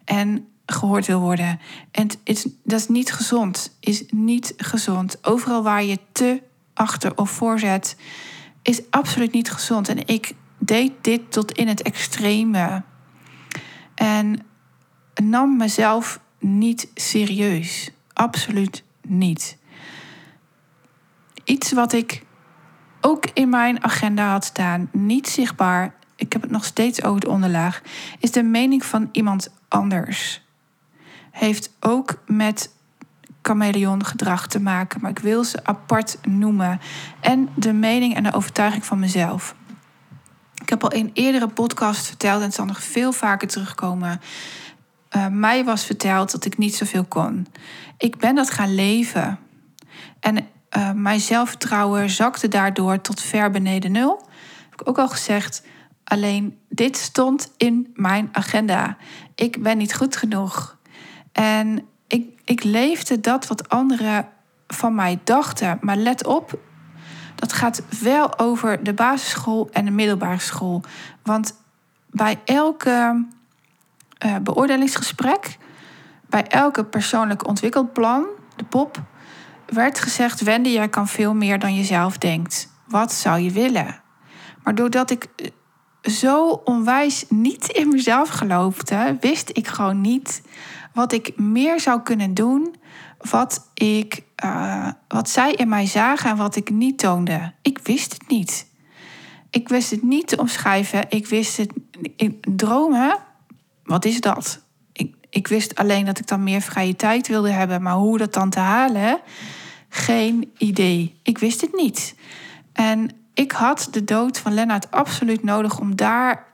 [0.05, 1.61] En gehoord wil worden.
[1.91, 2.09] En
[2.65, 3.77] dat is niet gezond.
[3.81, 5.19] Is niet gezond.
[5.23, 6.43] Overal waar je te
[6.75, 7.97] achter of voorzet,
[8.63, 9.89] is absoluut niet gezond.
[9.89, 12.83] En ik deed dit tot in het extreme.
[13.95, 14.47] En
[15.23, 17.91] nam mezelf niet serieus.
[18.13, 19.59] Absoluut niet.
[21.45, 22.23] Iets wat ik
[23.01, 27.29] ook in mijn agenda had staan, niet zichtbaar, ik heb het nog steeds over de
[27.29, 27.83] onderlaag,
[28.19, 30.43] is de mening van iemand anders.
[31.33, 32.71] Heeft ook met
[33.43, 36.81] chameleon gedrag te maken, maar ik wil ze apart noemen.
[37.21, 39.55] En de mening en de overtuiging van mezelf.
[40.63, 44.21] Ik heb al in eerdere podcast verteld en het zal nog veel vaker terugkomen.
[45.17, 47.47] Uh, mij was verteld dat ik niet zoveel kon.
[47.99, 49.39] Ik ben dat gaan leven.
[50.21, 54.29] En uh, mijn zelfvertrouwen zakte daardoor tot ver beneden nul.
[54.71, 55.67] Heb ik ook al gezegd.
[56.05, 58.97] Alleen dit stond in mijn agenda.
[59.35, 60.77] Ik ben niet goed genoeg.
[61.33, 64.29] En ik, ik leefde dat wat anderen
[64.67, 65.79] van mij dachten.
[65.81, 66.59] Maar let op,
[67.35, 70.83] dat gaat wel over de basisschool en de middelbare school.
[71.23, 71.55] Want
[72.11, 73.25] bij elke
[74.27, 75.59] uh, beoordelingsgesprek,
[76.29, 79.03] bij elke persoonlijk ontwikkelplan, de POP,
[79.67, 82.69] werd gezegd: Wendy, jij kan veel meer dan je zelf denkt.
[82.87, 84.01] Wat zou je willen?
[84.63, 85.51] Maar doordat ik eh,
[86.13, 90.43] zo onwijs niet in mezelf geloofde, wist ik gewoon niet
[90.93, 92.75] wat ik meer zou kunnen doen.
[93.31, 97.53] Wat, ik, uh, wat zij in mij zagen en wat ik niet toonde.
[97.63, 98.67] Ik wist het niet.
[99.51, 101.05] Ik wist het niet te omschrijven.
[101.09, 101.73] Ik wist het.
[102.17, 103.19] Ik, dromen,
[103.85, 104.63] wat is dat?
[104.93, 107.83] Ik, ik wist alleen dat ik dan meer vrije tijd wilde hebben.
[107.83, 109.21] Maar hoe dat dan te halen,
[109.89, 111.19] geen idee.
[111.23, 112.15] Ik wist het niet.
[112.73, 116.47] En ik had de dood van Lennart absoluut nodig om daar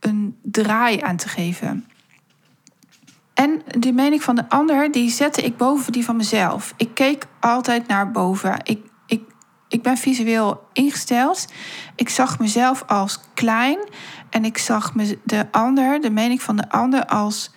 [0.00, 1.89] een draai aan te geven.
[3.40, 6.74] En die mening van de ander, die zette ik boven die van mezelf.
[6.76, 8.60] Ik keek altijd naar boven.
[8.62, 9.22] Ik, ik,
[9.68, 11.46] ik ben visueel ingesteld.
[11.96, 13.78] Ik zag mezelf als klein.
[14.30, 14.92] En ik zag
[15.24, 17.50] de ander, de mening van de ander, als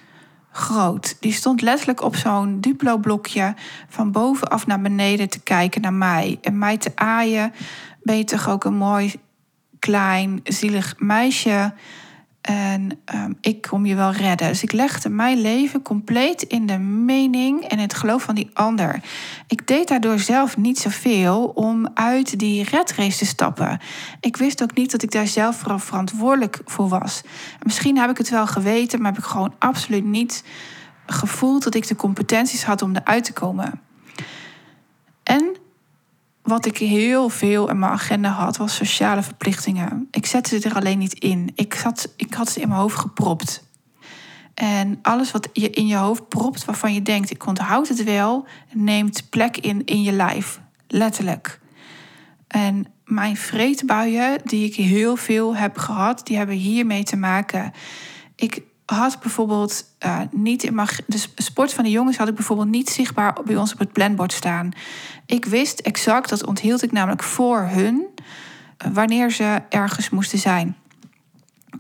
[0.52, 1.18] groot.
[1.20, 3.56] Die stond letterlijk op zo'n duplo-blokje
[3.90, 6.38] van bovenaf naar beneden te kijken naar mij.
[6.42, 7.54] En mij te aaien.
[8.04, 9.14] Ben je toch ook een mooi,
[9.80, 11.74] klein, zielig meisje?
[12.44, 14.48] En um, ik kom je wel redden.
[14.48, 19.02] Dus ik legde mijn leven compleet in de mening en het geloof van die ander.
[19.48, 23.80] Ik deed daardoor zelf niet zoveel om uit die redrace te stappen.
[24.20, 27.22] Ik wist ook niet dat ik daar zelf verantwoordelijk voor was.
[27.62, 30.44] Misschien heb ik het wel geweten, maar heb ik gewoon absoluut niet
[31.06, 33.82] gevoeld dat ik de competenties had om eruit te komen.
[35.24, 35.56] En
[36.44, 40.08] wat ik heel veel in mijn agenda had, was sociale verplichtingen.
[40.12, 41.52] Ik zette ze er alleen niet in.
[41.56, 43.64] Ik, zat, ik had ze in mijn hoofd gepropt.
[44.54, 48.48] En alles wat je in je hoofd propt, waarvan je denkt, ik onthoud het wel,
[48.74, 50.62] neemt plek in in je lijf.
[50.88, 51.60] Letterlijk.
[52.48, 57.72] En mijn vreedbuien, die ik heel veel heb gehad, die hebben hiermee te maken.
[58.36, 58.62] Ik
[58.94, 60.88] had bijvoorbeeld uh, niet in mijn.
[61.06, 64.34] De sport van de jongens had ik bijvoorbeeld niet zichtbaar bij ons op het planbord
[64.34, 64.72] staan.
[65.26, 68.08] Ik wist exact, dat onthield ik namelijk voor hun,
[68.78, 70.76] eh, wanneer ze ergens moesten zijn.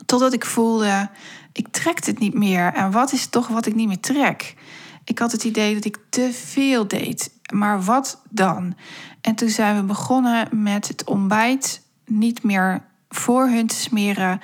[0.06, 1.10] Totdat ik voelde,
[1.54, 2.73] ik trek het niet meer.
[2.73, 4.56] En wat is toch wat ik niet meer trek?
[5.04, 7.32] Ik had het idee dat ik te veel deed.
[7.54, 8.76] Maar wat dan?
[9.21, 14.41] En toen zijn we begonnen met het ontbijt niet meer voor hun te smeren,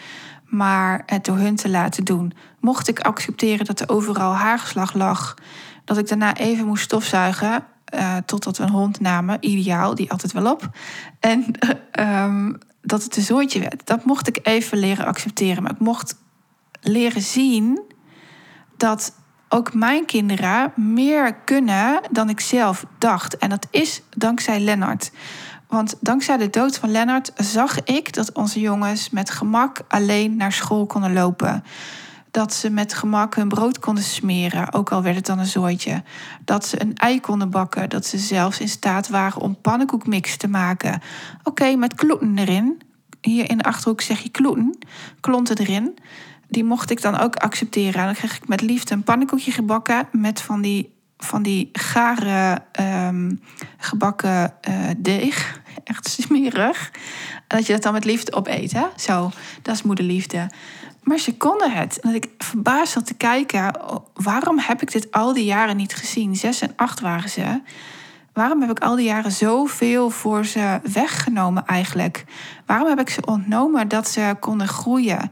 [0.49, 2.33] maar het door hun te laten doen.
[2.59, 5.35] Mocht ik accepteren dat er overal haargeslag lag,
[5.85, 10.31] dat ik daarna even moest stofzuigen, uh, totdat we een hond namen, ideaal, die altijd
[10.31, 10.69] wel op.
[11.19, 11.45] En
[11.99, 12.45] uh,
[12.81, 13.87] dat het een zooitje werd.
[13.87, 15.63] Dat mocht ik even leren accepteren.
[15.63, 16.15] Maar ik mocht
[16.81, 17.81] leren zien
[18.77, 19.13] dat
[19.49, 23.37] ook mijn kinderen meer kunnen dan ik zelf dacht.
[23.37, 25.11] En dat is dankzij Lennart.
[25.69, 30.51] Want dankzij de dood van Lennart zag ik dat onze jongens met gemak alleen naar
[30.51, 31.63] school konden lopen.
[32.31, 36.03] Dat ze met gemak hun brood konden smeren, ook al werd het dan een zooitje.
[36.45, 37.89] Dat ze een ei konden bakken.
[37.89, 41.01] Dat ze zelfs in staat waren om pannenkoekmix te maken.
[41.43, 42.81] Oké, met kloeten erin.
[43.21, 44.77] Hier in de achterhoek zeg je kloeten.
[45.19, 45.97] Klonten erin.
[46.47, 47.99] Die mocht ik dan ook accepteren.
[47.99, 52.61] En dan kreeg ik met liefde een pannenkoekje gebakken met van die van die gare
[53.07, 53.41] um,
[53.77, 55.61] gebakken uh, deeg.
[55.83, 56.91] echt smerig.
[57.47, 58.85] Dat je dat dan met liefde opeet, hè?
[58.95, 60.49] Zo, dat is moederliefde.
[61.03, 61.99] Maar ze konden het.
[61.99, 63.79] En dat ik verbaasd zat te kijken,
[64.13, 66.35] waarom heb ik dit al die jaren niet gezien?
[66.35, 67.61] Zes en acht waren ze.
[68.33, 72.25] Waarom heb ik al die jaren zoveel voor ze weggenomen eigenlijk?
[72.65, 75.31] Waarom heb ik ze ontnomen dat ze konden groeien?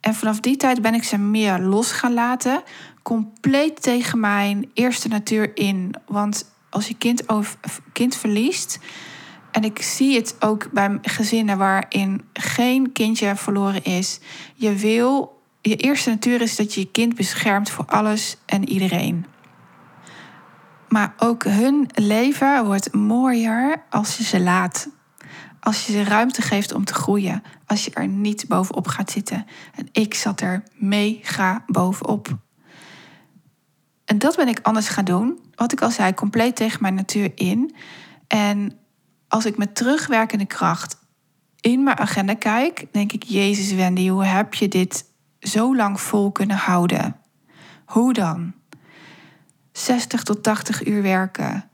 [0.00, 2.62] En vanaf die tijd ben ik ze meer los gaan laten.
[3.08, 5.94] Compleet tegen mijn eerste natuur in.
[6.06, 7.58] Want als je kind, over,
[7.92, 8.78] kind verliest.
[9.50, 14.20] En ik zie het ook bij gezinnen waarin geen kindje verloren is.
[14.54, 19.26] Je wil, je eerste natuur is dat je je kind beschermt voor alles en iedereen.
[20.88, 24.88] Maar ook hun leven wordt mooier als je ze laat.
[25.60, 27.42] Als je ze ruimte geeft om te groeien.
[27.66, 29.46] Als je er niet bovenop gaat zitten.
[29.74, 32.46] En ik zat er mega bovenop.
[34.08, 35.38] En dat ben ik anders gaan doen.
[35.54, 37.74] Wat ik al zei, compleet tegen mijn natuur in.
[38.26, 38.72] En
[39.28, 40.96] als ik met terugwerkende kracht
[41.60, 45.04] in mijn agenda kijk, denk ik: Jezus, Wendy, hoe heb je dit
[45.40, 47.16] zo lang vol kunnen houden?
[47.84, 48.52] Hoe dan?
[49.72, 51.70] 60 tot 80 uur werken.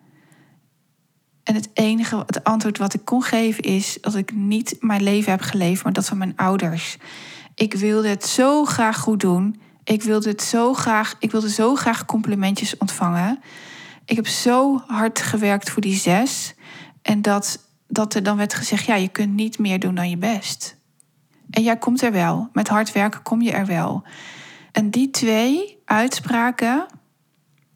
[1.43, 5.31] En het enige, het antwoord wat ik kon geven is dat ik niet mijn leven
[5.31, 6.97] heb geleefd, maar dat van mijn ouders.
[7.55, 9.61] Ik wilde het zo graag goed doen.
[9.85, 13.41] Ik wilde het zo graag, ik wilde zo graag complimentjes ontvangen.
[14.05, 16.55] Ik heb zo hard gewerkt voor die zes.
[17.03, 20.17] En dat, dat er dan werd gezegd, ja, je kunt niet meer doen dan je
[20.17, 20.77] best.
[21.51, 22.49] En jij komt er wel.
[22.53, 24.05] Met hard werken kom je er wel.
[24.73, 26.87] En die twee uitspraken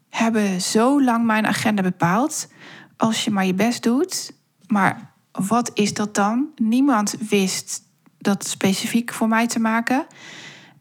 [0.09, 2.47] hebben zo lang mijn agenda bepaald.
[2.97, 4.33] Als je maar je best doet.
[4.67, 6.47] Maar wat is dat dan?
[6.55, 7.81] Niemand wist
[8.17, 10.05] dat specifiek voor mij te maken.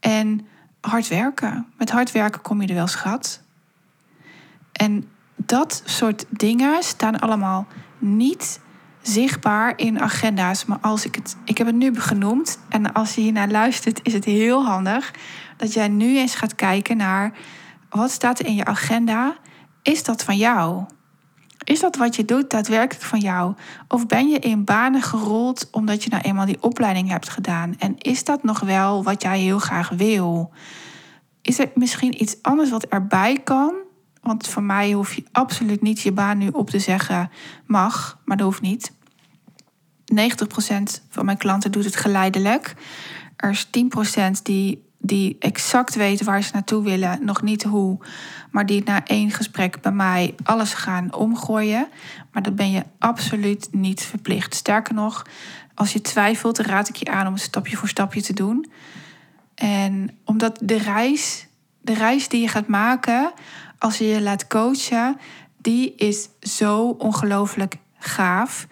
[0.00, 0.46] En
[0.80, 1.66] hard werken.
[1.76, 3.42] Met hard werken kom je er wel, schat.
[4.72, 7.66] En dat soort dingen staan allemaal
[7.98, 8.60] niet
[9.02, 10.64] zichtbaar in agenda's.
[10.64, 11.36] Maar als ik het.
[11.44, 12.58] Ik heb het nu genoemd.
[12.68, 15.14] En als je hiernaar luistert, is het heel handig
[15.56, 17.32] dat jij nu eens gaat kijken naar
[17.88, 19.36] wat staat er in je agenda?
[19.82, 20.84] Is dat van jou?
[21.68, 23.54] Is dat wat je doet daadwerkelijk van jou?
[23.88, 27.74] Of ben je in banen gerold omdat je nou eenmaal die opleiding hebt gedaan?
[27.78, 30.52] En is dat nog wel wat jij heel graag wil?
[31.42, 33.74] Is er misschien iets anders wat erbij kan?
[34.22, 37.31] Want voor mij hoef je absoluut niet je baan nu op te zeggen.
[37.66, 38.92] Mag, maar dat hoeft niet.
[40.14, 42.74] 90% van mijn klanten doet het geleidelijk.
[43.37, 47.98] Er is 10% die die exact weten waar ze naartoe willen, nog niet hoe,
[48.50, 51.88] maar die na één gesprek bij mij alles gaan omgooien.
[52.32, 54.54] Maar dat ben je absoluut niet verplicht.
[54.54, 55.26] Sterker nog,
[55.74, 58.70] als je twijfelt, raad ik je aan om het stapje voor stapje te doen.
[59.54, 61.46] En omdat de reis,
[61.80, 63.32] de reis die je gaat maken
[63.78, 65.16] als je je laat coachen,
[65.56, 68.66] die is zo ongelooflijk gaaf.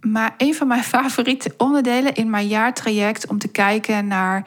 [0.00, 4.46] Maar een van mijn favoriete onderdelen in mijn jaartraject om te kijken naar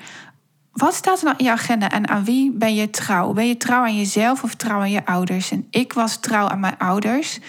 [0.79, 3.33] wat staat er nou in je agenda en aan wie ben je trouw?
[3.33, 5.51] Ben je trouw aan jezelf of trouw aan je ouders?
[5.51, 7.39] En ik was trouw aan mijn ouders,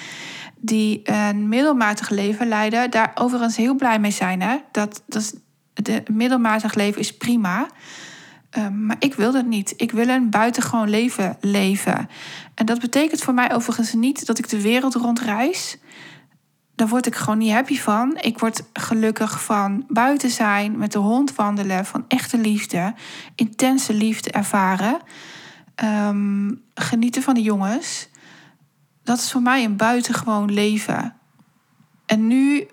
[0.57, 2.91] die een middelmatig leven leiden.
[2.91, 4.43] Daar overigens heel blij mee zijn.
[4.43, 4.57] Hè?
[4.73, 5.35] Dat, dat
[5.75, 7.69] de middelmatig leven is prima.
[8.59, 9.75] Um, maar ik wil dat niet.
[9.77, 12.09] Ik wil een buitengewoon leven leven.
[12.55, 15.79] En dat betekent voor mij overigens niet dat ik de wereld rondreis
[16.81, 18.19] daar word ik gewoon niet happy van.
[18.21, 22.95] Ik word gelukkig van buiten zijn, met de hond wandelen, van echte liefde,
[23.35, 25.01] intense liefde ervaren.
[25.75, 28.09] Ehm, genieten van de jongens.
[29.03, 31.15] Dat is voor mij een buitengewoon leven.
[32.07, 32.69] En nu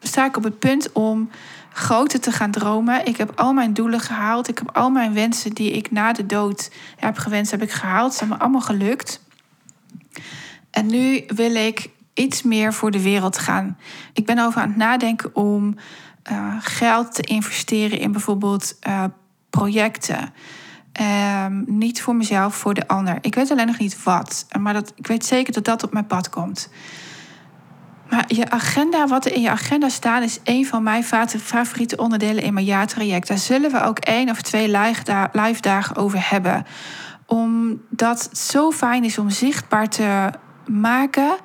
[0.00, 1.30] sta ik op het punt om
[1.72, 3.06] groter te gaan dromen.
[3.06, 4.48] Ik heb al mijn doelen gehaald.
[4.48, 8.12] Ik heb al mijn wensen die ik na de dood heb gewenst, heb ik gehaald.
[8.12, 9.20] Ze zijn me allemaal gelukt.
[10.70, 13.78] En nu wil ik iets meer voor de wereld gaan.
[14.12, 15.76] Ik ben over aan het nadenken om
[16.30, 19.04] uh, geld te investeren in bijvoorbeeld uh,
[19.50, 20.32] projecten.
[21.44, 23.18] Um, niet voor mezelf, voor de ander.
[23.20, 24.46] Ik weet alleen nog niet wat.
[24.58, 26.70] Maar dat, ik weet zeker dat dat op mijn pad komt.
[28.10, 31.04] Maar je agenda, wat er in je agenda staat, is een van mijn
[31.40, 33.28] favoriete onderdelen in mijn jaartraject.
[33.28, 34.68] Daar zullen we ook één of twee
[35.32, 36.66] live dagen over hebben.
[37.26, 40.30] Omdat het zo fijn is om zichtbaar te
[40.66, 41.36] maken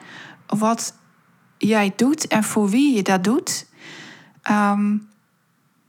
[0.47, 0.93] wat
[1.57, 3.65] jij doet en voor wie je dat doet.
[4.41, 4.97] Ehm,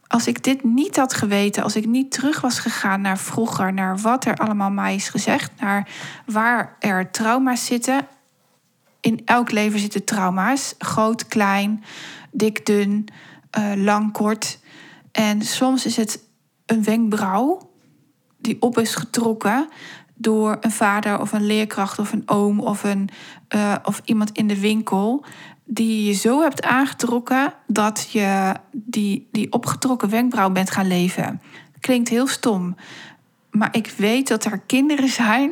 [0.07, 3.99] als ik dit niet had geweten, als ik niet terug was gegaan naar vroeger, naar
[3.99, 5.89] wat er allemaal mij is gezegd, naar
[6.27, 8.07] waar er trauma's zitten.
[9.01, 11.85] In elk leven zitten trauma's, groot, klein,
[12.31, 13.09] dik, dun,
[13.59, 14.59] uh, lang, kort.
[15.13, 16.23] En soms is het
[16.67, 17.71] een wenkbrauw
[18.39, 19.69] die op is getrokken
[20.17, 23.09] door een vader of een leerkracht of een oom of, een,
[23.55, 25.25] uh, of iemand in de winkel
[25.64, 31.41] die je zo hebt aangetrokken dat je die, die opgetrokken wenkbrauw bent gaan leven.
[31.81, 32.77] Klinkt heel stom,
[33.51, 35.51] maar ik weet dat er kinderen zijn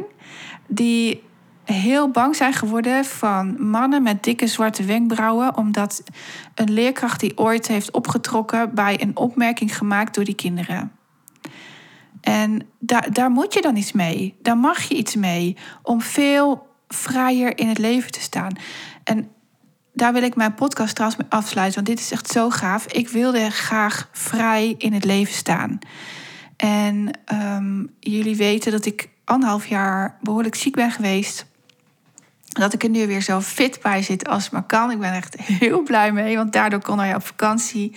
[0.66, 1.22] die
[1.64, 6.02] heel bang zijn geworden van mannen met dikke zwarte wenkbrauwen, omdat
[6.54, 10.92] een leerkracht die ooit heeft opgetrokken bij een opmerking gemaakt door die kinderen.
[12.24, 14.36] En daar, daar moet je dan iets mee.
[14.42, 18.52] Daar mag je iets mee om veel vrijer in het leven te staan.
[19.04, 19.28] En
[19.92, 22.86] daar wil ik mijn podcast trouwens mee afsluiten, want dit is echt zo gaaf.
[22.86, 25.78] Ik wilde graag vrij in het leven staan.
[26.56, 31.46] En um, jullie weten dat ik anderhalf jaar behoorlijk ziek ben geweest.
[32.48, 34.90] Dat ik er nu weer zo fit bij zit als maar kan.
[34.90, 37.96] Ik ben echt heel blij mee, want daardoor kon hij op vakantie.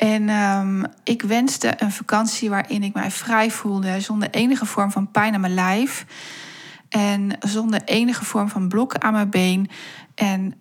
[0.00, 5.10] En um, ik wenste een vakantie waarin ik mij vrij voelde, zonder enige vorm van
[5.10, 6.06] pijn aan mijn lijf.
[6.88, 9.70] En zonder enige vorm van blokken aan mijn been.
[10.14, 10.54] En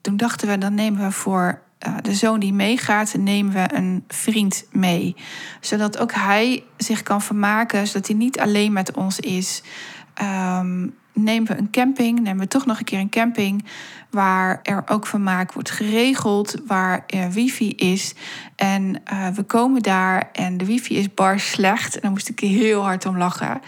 [0.00, 4.04] toen dachten we, dan nemen we voor uh, de zoon die meegaat, nemen we een
[4.08, 5.16] vriend mee.
[5.60, 9.62] Zodat ook hij zich kan vermaken, zodat hij niet alleen met ons is.
[10.22, 13.64] Um, nemen we een camping, nemen we toch nog een keer een camping
[14.10, 18.14] waar er ook vermaak wordt geregeld, waar er wifi is.
[18.56, 21.94] En uh, we komen daar en de wifi is bar slecht.
[21.94, 23.60] En dan moest ik heel hard om lachen.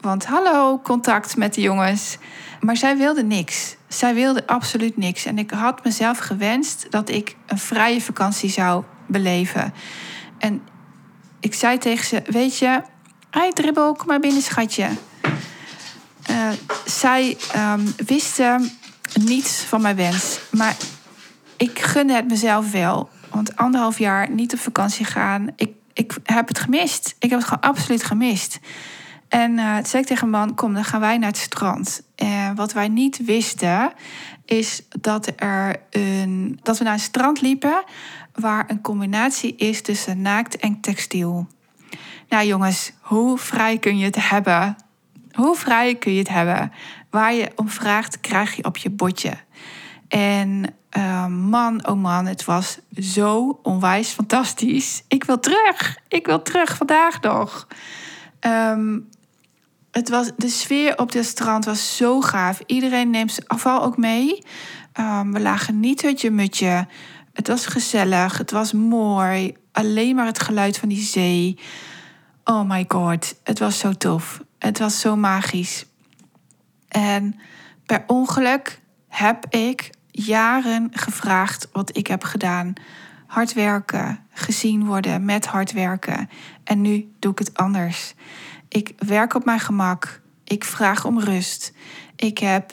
[0.00, 2.18] Want hallo, contact met de jongens.
[2.60, 3.76] Maar zij wilde niks.
[3.88, 5.24] Zij wilde absoluut niks.
[5.24, 9.74] En ik had mezelf gewenst dat ik een vrije vakantie zou beleven.
[10.38, 10.62] En
[11.40, 12.82] ik zei tegen ze: Weet je,
[13.30, 14.88] hey dribbel, kom maar binnen, schatje.
[16.30, 16.48] Uh,
[16.84, 18.70] zij um, wisten
[19.20, 20.38] niets van mijn wens.
[20.50, 20.76] Maar
[21.56, 23.08] ik gunde het mezelf wel.
[23.30, 27.14] Want anderhalf jaar niet op vakantie gaan, ik, ik heb het gemist.
[27.18, 28.60] Ik heb het gewoon absoluut gemist.
[29.28, 32.02] En uh, toen zei ik tegen mijn man, kom, dan gaan wij naar het strand.
[32.14, 33.92] En wat wij niet wisten,
[34.44, 37.84] is dat, er een, dat we naar een strand liepen...
[38.34, 41.46] waar een combinatie is tussen naakt en textiel.
[42.28, 44.76] Nou jongens, hoe vrij kun je het hebben?
[45.34, 46.72] Hoe vrij kun je het hebben?
[47.10, 49.32] Waar je om vraagt, krijg je op je bordje.
[50.08, 55.04] En uh, man, oh man, het was zo onwijs fantastisch.
[55.08, 55.98] Ik wil terug.
[56.08, 57.66] Ik wil terug vandaag nog.
[58.40, 59.08] Um,
[59.90, 62.60] het was, de sfeer op dit strand was zo gaaf.
[62.66, 64.42] Iedereen neemt zijn afval ook mee.
[65.00, 66.86] Um, we lagen niet hutje mutje.
[67.32, 68.38] Het was gezellig.
[68.38, 69.54] Het was mooi.
[69.72, 71.58] Alleen maar het geluid van die zee.
[72.44, 73.34] Oh my god.
[73.44, 74.40] Het was zo tof.
[74.58, 75.86] Het was zo magisch.
[76.88, 77.40] En
[77.86, 82.72] per ongeluk heb ik jaren gevraagd wat ik heb gedaan.
[83.26, 86.28] Hard werken, gezien worden met hard werken.
[86.64, 88.14] En nu doe ik het anders.
[88.68, 90.20] Ik werk op mijn gemak.
[90.44, 91.72] Ik vraag om rust.
[92.16, 92.70] Ik heb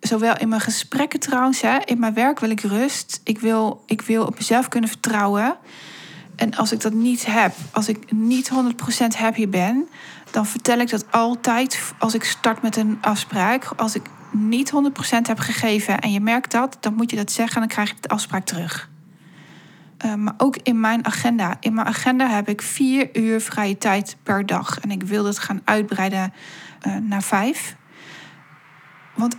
[0.00, 3.20] zowel in mijn gesprekken trouwens, hè, in mijn werk wil ik rust.
[3.24, 5.56] Ik wil, ik wil op mezelf kunnen vertrouwen.
[6.42, 8.54] En als ik dat niet heb, als ik niet 100%
[9.18, 9.88] happy ben,
[10.30, 13.64] dan vertel ik dat altijd als ik start met een afspraak.
[13.76, 14.74] Als ik niet 100%
[15.22, 17.94] heb gegeven en je merkt dat, dan moet je dat zeggen en dan krijg je
[18.00, 18.90] de afspraak terug.
[20.04, 21.56] Uh, maar ook in mijn agenda.
[21.60, 24.80] In mijn agenda heb ik vier uur vrije tijd per dag.
[24.80, 26.32] En ik wil dat gaan uitbreiden
[26.86, 27.76] uh, naar vijf.
[29.14, 29.36] Want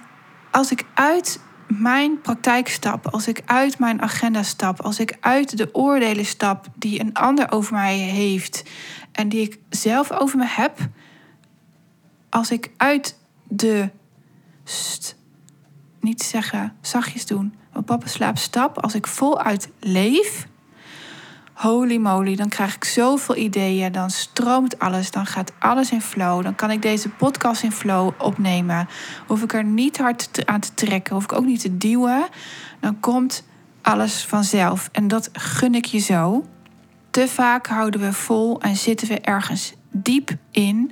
[0.51, 5.57] als ik uit mijn praktijk stap, als ik uit mijn agenda stap, als ik uit
[5.57, 8.63] de oordelen stap die een ander over mij heeft
[9.11, 10.77] en die ik zelf over me heb,
[12.29, 13.89] als ik uit de
[15.99, 20.47] niet zeggen, zachtjes doen, mijn papa slaap stap, als ik voluit leef,
[21.53, 26.43] holy moly, dan krijg ik zoveel ideeën, dan stroomt alles, dan gaat alles in flow,
[26.43, 28.87] dan kan ik deze podcast in flow opnemen,
[29.27, 32.25] hoef ik er niet hard aan te trekken, hoef ik ook niet te duwen,
[32.79, 33.43] dan komt
[33.81, 36.45] alles vanzelf en dat gun ik je zo.
[37.09, 40.91] Te vaak houden we vol en zitten we ergens diep in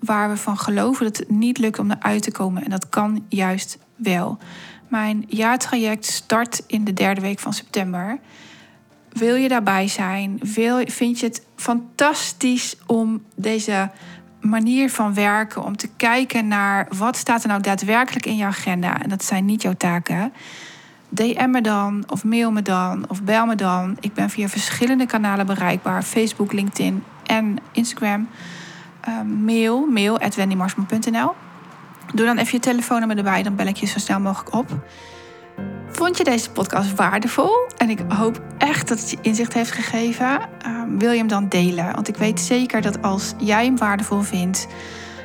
[0.00, 2.64] waar we van geloven dat het niet lukt om eruit te komen.
[2.64, 4.38] En dat kan juist wel.
[4.88, 8.18] Mijn jaartraject start in de derde week van september.
[9.12, 10.40] Wil je daarbij zijn?
[10.86, 13.90] Vind je het fantastisch om deze
[14.40, 19.02] manier van werken, om te kijken naar wat staat er nou daadwerkelijk in je agenda?
[19.02, 20.32] En dat zijn niet jouw taken.
[21.08, 23.96] DM me dan, of mail me dan, of bel me dan.
[24.00, 28.28] Ik ben via verschillende kanalen bereikbaar: Facebook, LinkedIn en Instagram.
[29.08, 30.36] Uh, mail, mail at.
[32.14, 34.70] Doe dan even je telefoonnummer erbij, dan bel ik je zo snel mogelijk op.
[35.92, 37.66] Vond je deze podcast waardevol?
[37.76, 40.40] En ik hoop echt dat het je inzicht heeft gegeven.
[40.66, 41.94] Uh, wil je hem dan delen?
[41.94, 44.66] Want ik weet zeker dat als jij hem waardevol vindt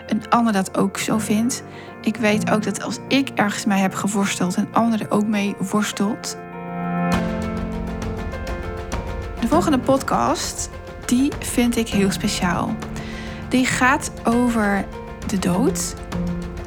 [0.08, 1.64] een ander dat ook zo vindt.
[2.02, 5.56] Ik weet ook dat als ik ergens mee heb geworsteld, een ander er ook mee
[5.60, 6.38] worstelt.
[9.40, 10.70] De volgende podcast,
[11.06, 12.76] die vind ik heel speciaal.
[13.50, 14.86] Die gaat over
[15.28, 15.96] de dood.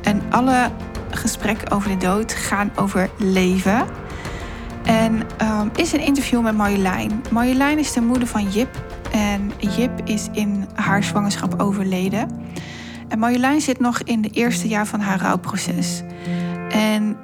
[0.03, 0.70] En alle
[1.11, 3.86] gesprekken over de dood gaan over leven.
[4.84, 7.22] En um, is een interview met Marjolein.
[7.30, 8.82] Marjolein is de moeder van Jip.
[9.12, 12.28] En Jip is in haar zwangerschap overleden.
[13.09, 16.02] En Marjolein zit nog in de eerste jaar van haar rouwproces.
[16.70, 17.16] En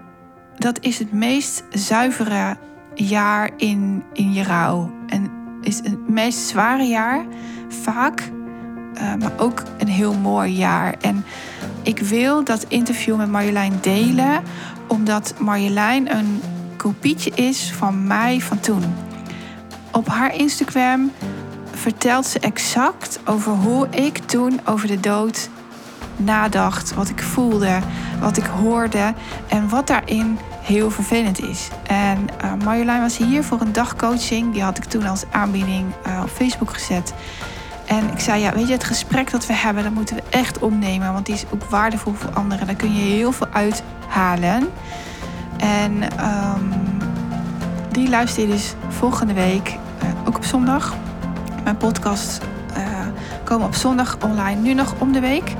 [0.56, 2.56] dat is het meest zuivere
[2.94, 4.90] jaar in, in je rouw.
[5.06, 5.30] En
[5.62, 7.24] is het meest zware jaar,
[7.68, 8.30] vaak,
[8.94, 10.94] uh, maar ook een heel mooi jaar.
[11.00, 11.24] En
[11.84, 14.42] ik wil dat interview met Marjolein delen,
[14.88, 16.42] omdat Marjolein een
[16.76, 18.82] kopietje is van mij van toen.
[19.92, 21.12] Op haar Instagram
[21.72, 25.48] vertelt ze exact over hoe ik toen over de dood
[26.16, 27.78] nadacht, wat ik voelde,
[28.20, 29.14] wat ik hoorde
[29.48, 31.68] en wat daarin heel vervelend is.
[31.86, 34.52] En uh, Marjolein was hier voor een dagcoaching.
[34.52, 37.14] Die had ik toen als aanbieding uh, op Facebook gezet.
[37.86, 40.58] En ik zei, ja, weet je, het gesprek dat we hebben, dat moeten we echt
[40.58, 41.12] opnemen.
[41.12, 42.66] Want die is ook waardevol voor anderen.
[42.66, 44.68] Daar kun je heel veel uithalen.
[45.56, 46.72] En um,
[47.90, 50.94] die luister je dus volgende week, uh, ook op zondag.
[51.64, 52.40] Mijn podcast
[53.44, 55.54] komen op zondag online, nu nog om de week.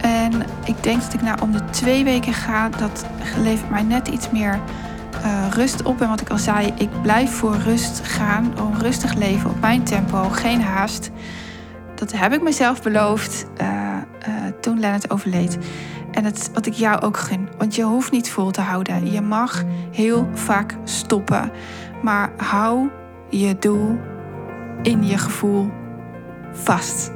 [0.00, 0.32] En
[0.64, 2.68] ik denk dat ik na om de twee weken ga.
[2.68, 3.04] Dat
[3.42, 4.58] levert mij net iets meer
[5.24, 6.00] uh, rust op.
[6.00, 8.54] En wat ik al zei, ik blijf voor rust gaan.
[8.60, 10.28] Om rustig leven op mijn tempo.
[10.28, 11.10] Geen haast.
[11.96, 13.66] Dat heb ik mezelf beloofd uh,
[14.28, 15.58] uh, toen Lennart overleed.
[16.12, 17.48] En het, wat ik jou ook gun.
[17.58, 19.12] Want je hoeft niet vol te houden.
[19.12, 21.50] Je mag heel vaak stoppen.
[22.02, 22.88] Maar hou
[23.30, 23.98] je doel
[24.82, 25.70] in je gevoel
[26.52, 27.15] vast.